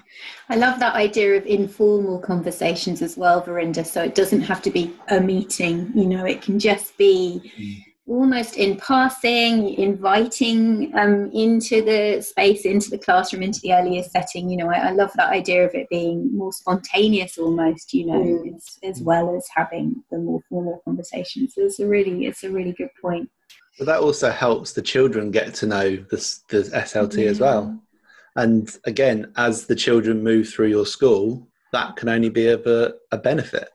I 0.49 0.57
love 0.57 0.81
that 0.81 0.95
idea 0.95 1.37
of 1.37 1.47
informal 1.47 2.19
conversations 2.19 3.01
as 3.01 3.17
well, 3.17 3.41
Verinder. 3.41 3.85
So 3.85 4.03
it 4.03 4.15
doesn't 4.15 4.41
have 4.43 4.61
to 4.63 4.71
be 4.71 4.95
a 5.09 5.21
meeting, 5.21 5.93
you 5.95 6.07
know, 6.07 6.25
it 6.25 6.43
can 6.43 6.59
just 6.59 6.97
be 6.97 7.53
mm. 7.57 7.90
Almost 8.11 8.57
in 8.57 8.77
passing, 8.77 9.73
inviting 9.75 10.93
um, 10.99 11.31
into 11.33 11.81
the 11.81 12.21
space, 12.21 12.65
into 12.65 12.91
the 12.91 12.99
classroom, 12.99 13.41
into 13.41 13.61
the 13.61 13.73
earlier 13.73 14.03
setting. 14.03 14.51
You 14.51 14.57
know, 14.57 14.69
I, 14.69 14.89
I 14.89 14.91
love 14.91 15.13
that 15.15 15.31
idea 15.31 15.65
of 15.65 15.77
it 15.77 15.89
being 15.91 16.29
more 16.37 16.53
spontaneous 16.53 17.39
almost, 17.39 17.95
you 17.95 18.07
know, 18.07 18.21
mm. 18.21 18.57
as, 18.57 18.79
as 18.83 19.01
well 19.01 19.37
as 19.37 19.47
having 19.55 20.03
the 20.11 20.19
more 20.19 20.41
formal 20.49 20.83
conversations. 20.85 21.55
So 21.55 21.63
it's 21.63 21.79
a 21.79 21.87
really, 21.87 22.27
it's 22.27 22.43
a 22.43 22.51
really 22.51 22.73
good 22.73 22.91
point. 23.01 23.31
But 23.79 23.87
that 23.87 24.01
also 24.01 24.33
helps 24.33 24.73
the 24.73 24.83
children 24.83 25.31
get 25.31 25.55
to 25.55 25.67
know 25.67 25.91
the, 25.91 26.39
the 26.49 26.63
SLT 26.63 27.27
as 27.27 27.39
well. 27.39 27.81
And 28.35 28.77
again, 28.87 29.33
as 29.37 29.67
the 29.67 29.77
children 29.77 30.25
move 30.25 30.49
through 30.49 30.69
your 30.69 30.87
school, 30.87 31.47
that 31.73 31.95
can 31.95 32.09
only 32.09 32.29
be 32.29 32.49
of 32.49 32.67
a, 32.67 32.95
a 33.13 33.19
benefit, 33.19 33.69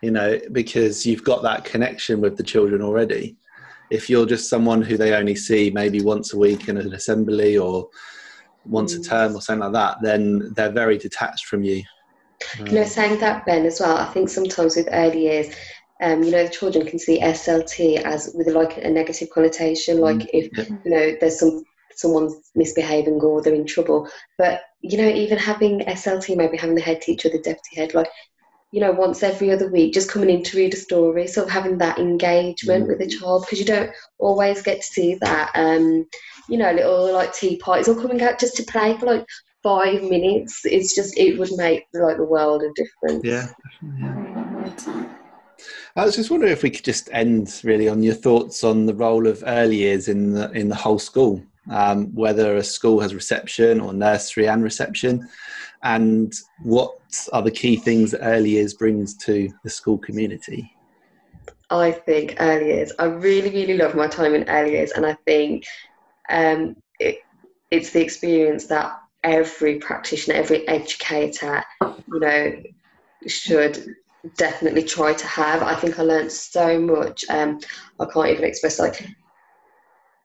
you 0.00 0.12
know, 0.12 0.38
because 0.52 1.04
you've 1.04 1.24
got 1.24 1.42
that 1.42 1.64
connection 1.64 2.20
with 2.20 2.36
the 2.36 2.44
children 2.44 2.82
already. 2.82 3.36
If 3.90 4.08
you're 4.08 4.26
just 4.26 4.48
someone 4.48 4.82
who 4.82 4.96
they 4.96 5.14
only 5.14 5.34
see 5.34 5.70
maybe 5.70 6.00
once 6.00 6.32
a 6.32 6.38
week 6.38 6.68
in 6.68 6.76
an 6.76 6.92
assembly 6.94 7.56
or 7.58 7.88
once 8.64 8.94
a 8.94 8.98
mm. 8.98 9.08
term 9.08 9.36
or 9.36 9.40
something 9.40 9.60
like 9.60 9.72
that, 9.72 9.98
then 10.02 10.52
they're 10.54 10.72
very 10.72 10.98
detached 10.98 11.46
from 11.46 11.62
you. 11.62 11.82
You 12.58 12.72
know, 12.72 12.84
saying 12.84 13.20
that, 13.20 13.44
Ben, 13.44 13.66
as 13.66 13.80
well, 13.80 13.96
I 13.96 14.06
think 14.06 14.28
sometimes 14.28 14.76
with 14.76 14.88
early 14.92 15.24
years, 15.24 15.54
um, 16.00 16.22
you 16.22 16.30
know, 16.30 16.44
the 16.44 16.50
children 16.50 16.86
can 16.86 16.98
see 16.98 17.20
SLT 17.20 18.02
as 18.02 18.32
with 18.34 18.48
like 18.48 18.78
a 18.78 18.88
negative 18.88 19.28
connotation, 19.30 19.98
mm. 19.98 20.00
like 20.00 20.16
mm. 20.18 20.30
if 20.32 20.58
you 20.58 20.90
know 20.90 21.16
there's 21.20 21.38
some 21.38 21.64
someone's 21.94 22.50
misbehaving 22.54 23.20
or 23.20 23.42
they're 23.42 23.54
in 23.54 23.66
trouble. 23.66 24.08
But 24.38 24.62
you 24.80 24.96
know, 24.96 25.08
even 25.08 25.38
having 25.38 25.80
SLT, 25.80 26.36
maybe 26.36 26.56
having 26.56 26.74
the 26.74 26.80
head 26.80 27.02
teacher, 27.02 27.28
the 27.28 27.38
deputy 27.38 27.76
head, 27.76 27.94
like 27.94 28.08
you 28.72 28.80
know, 28.80 28.92
once 28.92 29.22
every 29.22 29.50
other 29.50 29.68
week, 29.68 29.92
just 29.92 30.10
coming 30.10 30.30
in 30.30 30.42
to 30.44 30.56
read 30.56 30.74
a 30.74 30.76
story, 30.76 31.26
sort 31.26 31.46
of 31.46 31.52
having 31.52 31.78
that 31.78 31.98
engagement 31.98 32.84
mm. 32.84 32.88
with 32.88 32.98
the 32.98 33.08
child 33.08 33.44
because 33.44 33.58
you 33.58 33.64
don't 33.64 33.90
always 34.18 34.62
get 34.62 34.80
to 34.80 34.86
see 34.86 35.14
that. 35.16 35.50
Um, 35.54 36.06
you 36.48 36.56
know, 36.56 36.72
little 36.72 37.12
like 37.12 37.32
tea 37.32 37.56
parties 37.56 37.88
or 37.88 38.00
coming 38.00 38.22
out 38.22 38.38
just 38.38 38.56
to 38.56 38.62
play 38.64 38.96
for 38.96 39.06
like 39.06 39.26
five 39.62 40.02
minutes. 40.02 40.60
It's 40.64 40.94
just 40.94 41.18
it 41.18 41.38
would 41.38 41.50
make 41.56 41.84
like 41.94 42.16
the 42.16 42.24
world 42.24 42.62
a 42.62 42.72
difference. 42.74 43.24
Yeah. 43.24 43.48
yeah. 43.98 45.16
I 45.96 46.04
was 46.04 46.16
just 46.16 46.30
wondering 46.30 46.52
if 46.52 46.62
we 46.62 46.70
could 46.70 46.84
just 46.84 47.08
end 47.12 47.60
really 47.64 47.88
on 47.88 48.02
your 48.02 48.14
thoughts 48.14 48.62
on 48.62 48.86
the 48.86 48.94
role 48.94 49.26
of 49.26 49.42
early 49.46 49.76
years 49.76 50.08
in 50.08 50.32
the 50.32 50.50
in 50.52 50.68
the 50.68 50.74
whole 50.74 50.98
school, 50.98 51.42
um, 51.70 52.06
whether 52.14 52.56
a 52.56 52.64
school 52.64 53.00
has 53.00 53.14
reception 53.14 53.80
or 53.80 53.92
nursery 53.92 54.48
and 54.48 54.62
reception, 54.62 55.28
and 55.82 56.32
what 56.62 56.92
are 57.32 57.42
the 57.42 57.50
key 57.50 57.76
things 57.76 58.10
that 58.10 58.20
early 58.22 58.50
years 58.50 58.74
brings 58.74 59.14
to 59.16 59.50
the 59.64 59.70
school 59.70 59.98
community. 59.98 60.70
I 61.70 61.92
think 61.92 62.36
early 62.40 62.66
years. 62.66 62.92
I 62.98 63.04
really, 63.04 63.50
really 63.50 63.76
love 63.76 63.94
my 63.94 64.08
time 64.08 64.34
in 64.34 64.48
early 64.48 64.72
years, 64.72 64.90
and 64.92 65.06
I 65.06 65.14
think 65.24 65.64
um, 66.28 66.76
it, 66.98 67.18
it's 67.70 67.90
the 67.90 68.02
experience 68.02 68.66
that 68.66 69.00
every 69.22 69.78
practitioner, 69.78 70.36
every 70.36 70.66
educator, 70.66 71.62
you 71.80 72.20
know, 72.20 72.62
should 73.26 73.94
definitely 74.36 74.82
try 74.82 75.12
to 75.14 75.26
have. 75.26 75.62
I 75.62 75.74
think 75.74 75.98
I 75.98 76.02
learned 76.02 76.32
so 76.32 76.80
much. 76.80 77.24
Um, 77.30 77.60
I 78.00 78.06
can't 78.06 78.28
even 78.28 78.44
express 78.44 78.78
like 78.78 79.06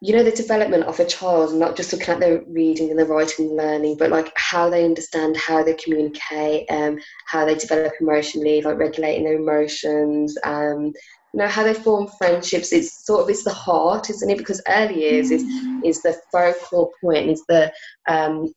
you 0.02 0.14
know 0.14 0.24
the 0.24 0.32
development 0.32 0.84
of 0.84 1.00
a 1.00 1.06
child, 1.06 1.54
not 1.54 1.76
just 1.76 1.94
looking 1.94 2.10
at 2.10 2.20
their 2.20 2.44
reading 2.48 2.90
and 2.90 3.00
their 3.00 3.06
writing 3.06 3.48
and 3.48 3.58
learning, 3.58 3.98
but 3.98 4.12
like 4.12 4.32
how 4.36 4.70
they 4.70 4.86
understand, 4.86 5.38
how 5.38 5.64
they 5.64 5.74
communicate, 5.74 6.70
um, 6.70 7.00
how 7.28 7.46
they 7.46 7.56
develop 7.56 7.94
emotionally, 8.02 8.62
like 8.62 8.78
regulating 8.78 9.24
their 9.24 9.38
emotions, 9.38 10.38
um, 10.44 10.94
you 11.36 11.42
know 11.42 11.48
how 11.48 11.64
they 11.64 11.74
form 11.74 12.08
friendships. 12.18 12.72
It's 12.72 13.06
sort 13.06 13.22
of 13.22 13.30
it's 13.30 13.44
the 13.44 13.54
heart, 13.54 14.10
isn't 14.10 14.30
it? 14.30 14.38
Because 14.38 14.62
early 14.68 15.02
years 15.02 15.32
is 15.32 15.44
mm. 15.44 15.82
is 15.84 16.02
the 16.02 16.16
focal 16.32 16.92
point, 17.02 17.30
is 17.30 17.44
the 17.50 17.74
um, 18.08 18.54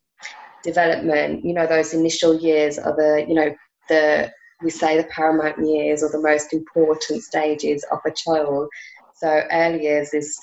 development. 0.62 1.44
You 1.44 1.55
know 1.55 1.66
those 1.66 1.92
initial 1.92 2.38
years 2.38 2.79
are 2.79 2.94
the 2.94 3.24
you 3.29 3.35
know 3.35 3.55
the 3.88 4.31
we 4.62 4.70
say 4.70 4.96
the 4.96 5.05
paramount 5.05 5.57
years 5.66 6.03
or 6.03 6.11
the 6.11 6.20
most 6.20 6.53
important 6.53 7.22
stages 7.22 7.85
of 7.90 7.98
a 8.07 8.12
child. 8.12 8.68
So 9.16 9.42
early 9.51 9.83
years 9.83 10.14
is 10.14 10.38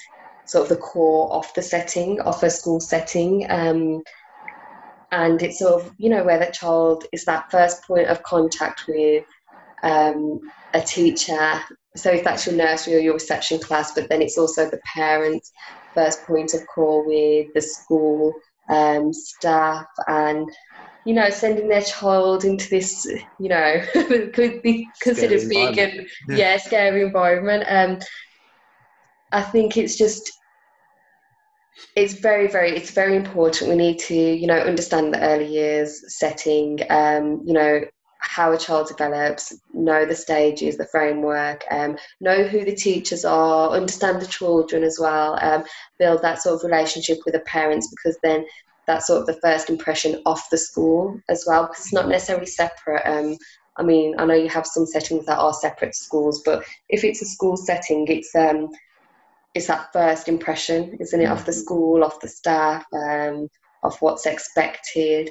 sort 0.45 0.63
of 0.63 0.69
the 0.69 0.81
core 0.81 1.31
of 1.31 1.51
the 1.55 1.61
setting, 1.61 2.19
of 2.21 2.41
a 2.43 2.49
school 2.49 2.79
setting. 2.79 3.45
Um, 3.49 4.03
and 5.11 5.41
it's 5.41 5.59
sort 5.59 5.81
of, 5.81 5.93
you 5.97 6.09
know, 6.09 6.23
where 6.23 6.39
the 6.39 6.51
child 6.51 7.05
is 7.11 7.25
that 7.25 7.51
first 7.51 7.83
point 7.83 8.07
of 8.07 8.23
contact 8.23 8.85
with 8.87 9.25
um, 9.83 10.39
a 10.73 10.81
teacher. 10.81 11.61
So 11.95 12.11
if 12.11 12.23
that's 12.23 12.45
your 12.45 12.55
nursery 12.55 12.95
or 12.95 12.99
your 12.99 13.13
reception 13.13 13.59
class, 13.59 13.93
but 13.93 14.09
then 14.09 14.21
it's 14.21 14.37
also 14.37 14.69
the 14.69 14.81
parents' 14.93 15.51
first 15.93 16.25
point 16.25 16.53
of 16.53 16.67
call 16.67 17.05
with 17.05 17.53
the 17.53 17.61
school 17.61 18.33
um, 18.69 19.13
staff 19.13 19.85
and 20.07 20.49
you 21.05 21.13
know, 21.13 21.29
sending 21.29 21.67
their 21.67 21.83
child 21.83 22.43
into 22.43 22.67
this, 22.67 23.05
you 23.39 23.47
know, 23.47 23.81
could 24.33 24.61
be 24.63 24.89
considered 24.99 25.47
big 25.47 25.77
and 25.77 26.07
yeah. 26.29 26.35
yeah. 26.35 26.57
scary 26.57 27.03
environment. 27.03 27.63
Um, 27.67 27.99
I 29.31 29.41
think 29.41 29.77
it's 29.77 29.95
just 29.95 30.31
it's 31.95 32.13
very 32.13 32.47
very 32.47 32.71
it's 32.71 32.91
very 32.91 33.15
important. 33.15 33.69
We 33.69 33.75
need 33.75 33.99
to 33.99 34.15
you 34.15 34.47
know 34.47 34.59
understand 34.59 35.13
the 35.13 35.21
early 35.21 35.47
years 35.47 36.15
setting 36.17 36.79
um, 36.89 37.41
you 37.45 37.53
know 37.53 37.81
how 38.19 38.51
a 38.51 38.57
child 38.57 38.87
develops 38.87 39.53
know 39.73 40.03
the 40.03 40.15
stages 40.15 40.77
the 40.77 40.87
framework 40.87 41.63
um, 41.69 41.95
know 42.21 42.43
who 42.43 42.65
the 42.65 42.75
teachers 42.75 43.23
are 43.23 43.69
understand 43.69 44.19
the 44.19 44.25
children 44.25 44.83
as 44.83 44.97
well 44.99 45.37
um, 45.43 45.63
build 45.99 46.23
that 46.23 46.41
sort 46.41 46.55
of 46.55 46.63
relationship 46.63 47.19
with 47.23 47.35
the 47.35 47.39
parents 47.41 47.87
because 47.87 48.17
then 48.23 48.43
that's 48.87 49.07
sort 49.07 49.21
of 49.21 49.27
the 49.27 49.39
first 49.41 49.69
impression 49.69 50.21
of 50.25 50.39
the 50.51 50.57
school 50.57 51.19
as 51.29 51.43
well. 51.47 51.67
Because 51.67 51.85
it's 51.85 51.93
not 51.93 52.07
necessarily 52.07 52.45
separate 52.45 53.03
um, 53.05 53.37
I 53.77 53.83
mean, 53.83 54.15
I 54.17 54.25
know 54.25 54.35
you 54.35 54.47
have 54.49 54.65
some 54.65 54.85
settings 54.85 55.25
that 55.25 55.37
are 55.37 55.53
separate 55.53 55.95
schools, 55.95 56.41
but 56.45 56.63
if 56.87 57.03
it's 57.03 57.21
a 57.21 57.25
school 57.25 57.57
setting, 57.57 58.05
it's 58.07 58.33
um, 58.33 58.69
it's 59.55 59.67
that 59.67 59.91
first 59.93 60.27
impression, 60.27 60.97
isn't 60.99 61.21
it, 61.21 61.29
of 61.29 61.45
the 61.45 61.51
mm-hmm. 61.51 61.61
school, 61.61 62.03
of 62.03 62.19
the 62.19 62.27
staff, 62.27 62.85
um, 62.93 63.47
of 63.83 63.97
what's 64.01 64.25
expected. 64.25 65.29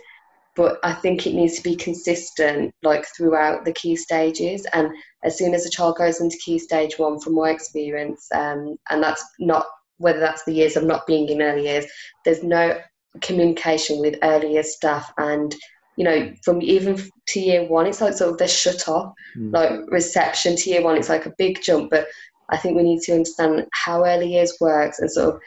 But 0.57 0.79
I 0.83 0.95
think 0.95 1.27
it 1.27 1.35
needs 1.35 1.57
to 1.57 1.63
be 1.63 1.77
consistent, 1.77 2.75
like 2.83 3.05
throughout 3.17 3.65
the 3.65 3.73
key 3.73 3.97
stages. 3.97 4.67
And 4.73 4.89
as 5.25 5.37
soon 5.37 5.53
as 5.53 5.67
a 5.67 5.71
child 5.71 5.99
goes 5.99 6.21
into 6.21 6.39
key 6.39 6.59
stage 6.59 6.99
one, 6.99 7.21
from 7.21 7.35
my 7.35 7.51
experience, 7.51 8.27
um, 8.35 8.77
and 8.89 9.03
that's 9.03 9.25
not 9.39 9.67
whether 9.99 10.21
that's 10.21 10.45
the 10.45 10.55
years 10.55 10.77
of 10.77 10.85
not 10.85 11.07
being 11.07 11.29
in 11.29 11.43
early 11.43 11.65
years, 11.65 11.87
there's 12.25 12.43
no 12.43 12.81
communication 13.21 14.01
with 14.01 14.19
earlier 14.23 14.63
staff 14.63 15.13
and 15.19 15.55
you 15.97 16.05
know, 16.05 16.33
from 16.43 16.61
even 16.61 17.01
to 17.29 17.41
year 17.41 17.65
one, 17.69 17.87
it's 17.87 18.01
like 18.01 18.15
sort 18.15 18.33
of 18.33 18.39
they're 18.39 18.49
shut 18.49 18.89
off. 18.89 19.13
Mm. 19.37 19.53
Like 19.53 19.91
reception 19.93 20.57
to 20.57 20.71
year 20.71 20.83
one, 20.83 20.97
it's 20.97 21.09
like 21.09 21.27
a 21.27 21.35
big 21.39 21.63
jump. 21.63 21.91
But 21.91 22.09
I 22.51 22.57
think 22.57 22.77
we 22.77 22.83
need 22.83 23.01
to 23.03 23.13
understand 23.13 23.67
how 23.73 24.05
early 24.05 24.33
years 24.33 24.57
works 24.61 24.99
and 24.99 25.11
sort 25.11 25.35
of 25.35 25.41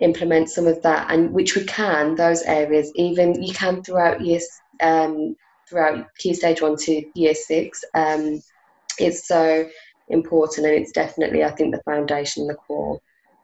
implement 0.00 0.50
some 0.50 0.66
of 0.66 0.82
that, 0.82 1.10
and 1.10 1.32
which 1.32 1.54
we 1.54 1.64
can 1.64 2.14
those 2.14 2.42
areas. 2.42 2.92
Even 2.96 3.42
you 3.42 3.54
can 3.54 3.82
throughout 3.82 4.20
years, 4.20 4.46
um, 4.82 5.36
throughout 5.68 6.06
key 6.18 6.34
stage 6.34 6.60
one 6.60 6.76
to 6.76 7.04
year 7.14 7.34
six. 7.34 7.84
Um, 7.94 8.42
it's 8.98 9.26
so 9.26 9.68
important, 10.08 10.66
and 10.66 10.74
it's 10.74 10.92
definitely 10.92 11.44
I 11.44 11.50
think 11.50 11.74
the 11.74 11.82
foundation, 11.82 12.46
the 12.46 12.54
core. 12.54 13.00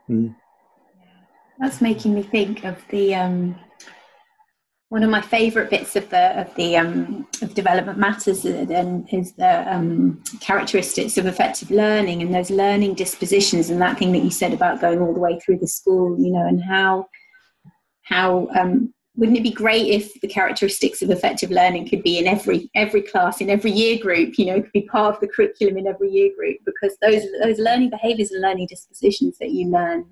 Mm. 0.09 0.35
That's 1.59 1.81
making 1.81 2.15
me 2.15 2.23
think 2.23 2.65
of 2.65 2.85
the 2.89 3.15
um, 3.15 3.59
one 4.91 5.03
of 5.03 5.11
my 5.11 5.21
favourite 5.21 5.69
bits 5.69 5.97
of 5.97 6.09
the 6.09 6.41
of 6.41 6.55
the 6.55 6.77
um, 6.77 7.27
of 7.43 7.53
development 7.55 7.99
matters 7.99 8.45
and 8.45 9.07
is 9.13 9.33
the 9.33 9.73
um, 9.73 10.23
characteristics 10.41 11.19
of 11.19 11.27
effective 11.27 11.71
learning 11.71 12.23
and 12.23 12.35
those 12.35 12.51
learning 12.51 12.95
dispositions 12.95 13.69
and 13.69 13.81
that 13.83 13.99
thing 13.99 14.13
that 14.13 14.23
you 14.25 14.31
said 14.31 14.55
about 14.55 14.81
going 14.81 15.01
all 15.01 15.13
the 15.13 15.21
way 15.21 15.39
through 15.41 15.59
the 15.59 15.67
school, 15.67 16.19
you 16.19 16.33
know, 16.33 16.47
and 16.47 16.63
how 16.63 17.07
how 18.03 18.49
um, 18.59 18.93
wouldn't 19.15 19.37
it 19.37 19.43
be 19.43 19.51
great 19.51 19.89
if 19.89 20.19
the 20.23 20.29
characteristics 20.29 21.03
of 21.03 21.11
effective 21.11 21.51
learning 21.51 21.87
could 21.87 22.03
be 22.03 22.19
in 22.19 22.27
every 22.27 22.71
every 22.75 23.03
class 23.03 23.43
in 23.43 23.51
every 23.51 23.71
year 23.71 23.99
group 23.99 24.39
you 24.39 24.47
know 24.47 24.63
could 24.63 24.73
be 24.73 24.89
part 24.91 25.15
of 25.15 25.21
the 25.21 25.29
curriculum 25.29 25.77
in 25.77 25.87
every 25.87 26.11
year 26.11 26.31
group? 26.35 26.57
Because 26.65 26.97
those 27.03 27.25
those 27.43 27.59
learning 27.59 27.91
behaviors 27.91 28.31
and 28.31 28.41
learning 28.41 28.69
dispositions 28.71 29.37
that 29.37 29.51
you 29.51 29.69
learn 29.69 30.07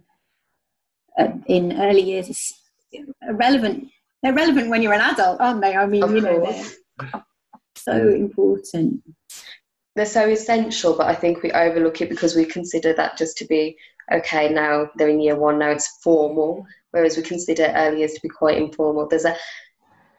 uh, 1.18 1.28
in 1.46 1.80
early 1.80 2.02
years 2.02 2.52
are 3.26 3.34
relevant 3.34 3.88
they're 4.22 4.35
relevant 4.35 4.70
when 4.70 4.83
you're 4.83 4.92
an 4.92 5.00
adult, 5.00 5.40
aren't 5.40 5.61
they? 5.61 5.74
I 5.74 5.87
mean, 5.87 6.02
of 6.02 6.12
you 6.12 6.20
know, 6.20 6.44
they're 6.44 7.24
so 7.74 8.09
important. 8.09 9.02
They're 9.94 10.07
so 10.07 10.29
essential, 10.29 10.96
but 10.96 11.07
I 11.07 11.14
think 11.14 11.42
we 11.42 11.52
overlook 11.52 12.00
it 12.00 12.11
because 12.11 12.37
we 12.37 12.44
consider 12.44 12.92
that 12.94 13.16
just 13.16 13.38
to 13.38 13.46
be 13.46 13.76
okay. 14.12 14.52
Now 14.52 14.90
they're 14.96 15.09
in 15.09 15.20
year 15.20 15.37
one. 15.37 15.59
Now 15.59 15.70
it's 15.70 15.98
formal, 16.02 16.66
whereas 16.90 17.16
we 17.16 17.22
consider 17.22 17.72
early 17.74 18.00
years 18.00 18.12
to 18.14 18.20
be 18.20 18.29
quite 18.29 18.59
informal. 18.59 19.09
There's 19.09 19.24
a 19.24 19.37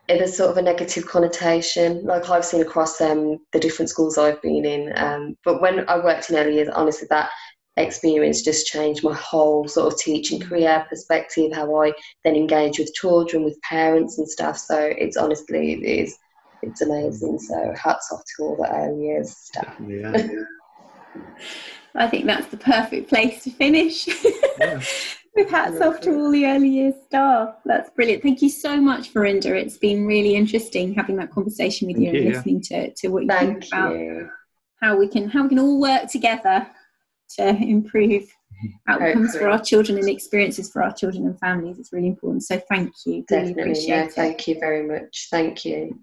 there's 0.08 0.38
sort 0.38 0.52
of 0.52 0.58
a 0.58 0.62
negative 0.62 1.06
connotation, 1.06 2.06
like 2.06 2.30
I've 2.30 2.46
seen 2.46 2.62
across 2.62 3.02
um, 3.02 3.40
the 3.52 3.60
different 3.60 3.90
schools 3.90 4.18
I've 4.18 4.42
been 4.42 4.64
in. 4.64 4.94
Um, 4.96 5.38
but 5.44 5.62
when 5.62 5.88
I 5.90 5.98
worked 5.98 6.30
in 6.30 6.38
early 6.38 6.56
years, 6.56 6.70
honestly, 6.70 7.08
that 7.10 7.30
experience 7.78 8.42
just 8.42 8.68
changed 8.68 9.04
my 9.04 9.14
whole 9.14 9.68
sort 9.68 9.94
of 9.94 10.00
teaching 10.00 10.40
career 10.40 10.86
perspective, 10.90 11.52
how 11.54 11.84
I 11.84 11.94
then 12.24 12.36
engage 12.36 12.80
with 12.80 12.94
children, 12.94 13.44
with 13.44 13.60
parents 13.62 14.18
and 14.18 14.28
stuff. 14.28 14.58
So 14.58 14.78
it's 14.98 15.18
honestly, 15.18 15.74
it 15.74 15.84
is, 15.84 16.18
it's 16.62 16.82
amazing. 16.82 17.40
So 17.40 17.74
hats 17.82 18.12
off 18.12 18.22
to 18.38 18.44
all 18.44 18.56
the 18.58 18.72
early 18.72 19.06
years 19.06 19.36
staff. 19.36 19.76
Yeah. 19.86 20.16
I 21.96 22.08
think 22.08 22.26
that's 22.26 22.48
the 22.48 22.58
perfect 22.58 23.10
place 23.10 23.44
to 23.44 23.52
finish. 23.52 24.08
Yeah. 24.60 24.82
With 25.36 25.52
hats 25.52 25.78
yeah, 25.80 25.88
off 25.88 26.02
to 26.02 26.16
all 26.16 26.32
the 26.32 26.48
early 26.48 26.70
years 26.70 26.96
staff. 27.06 27.58
That's 27.64 27.92
brilliant. 27.92 28.24
Thank 28.24 28.42
you 28.42 28.50
so 28.50 28.82
much, 28.82 29.12
Verinder. 29.12 29.54
It's 29.54 29.78
been 29.78 30.08
really 30.08 30.34
interesting 30.36 30.96
having 30.96 31.16
that 31.18 31.30
conversation 31.30 31.88
with 31.88 31.98
you, 31.98 32.12
you 32.12 32.18
and 32.22 32.30
listening 32.34 32.62
to, 32.62 32.92
to 32.96 33.10
what 33.10 33.22
you 33.22 33.30
Thank 33.30 33.62
think 33.62 33.72
about 33.72 33.94
you. 33.94 34.32
how 34.82 34.98
we 34.98 35.08
can 35.08 35.30
how 35.30 35.44
we 35.44 35.50
can 35.50 35.60
all 35.60 35.80
work 35.80 36.10
together 36.10 36.66
to 37.36 37.48
improve 37.48 38.24
outcomes 38.88 39.34
Hopefully. 39.34 39.40
for 39.40 39.50
our 39.50 39.60
children 39.60 39.98
and 39.98 40.10
experiences 40.10 40.72
for 40.72 40.84
our 40.84 40.94
children 40.94 41.26
and 41.26 41.40
families. 41.40 41.80
It's 41.80 41.94
really 41.94 42.08
important. 42.08 42.44
So 42.44 42.60
thank 42.70 42.94
you. 43.06 43.24
Definitely, 43.28 43.54
really 43.54 43.72
appreciate 43.72 43.88
yeah, 43.88 44.06
it. 44.06 44.14
Thank 44.14 44.48
you 44.48 44.60
very 44.60 44.88
much. 44.88 45.28
Thank 45.30 45.66
you. 45.66 46.00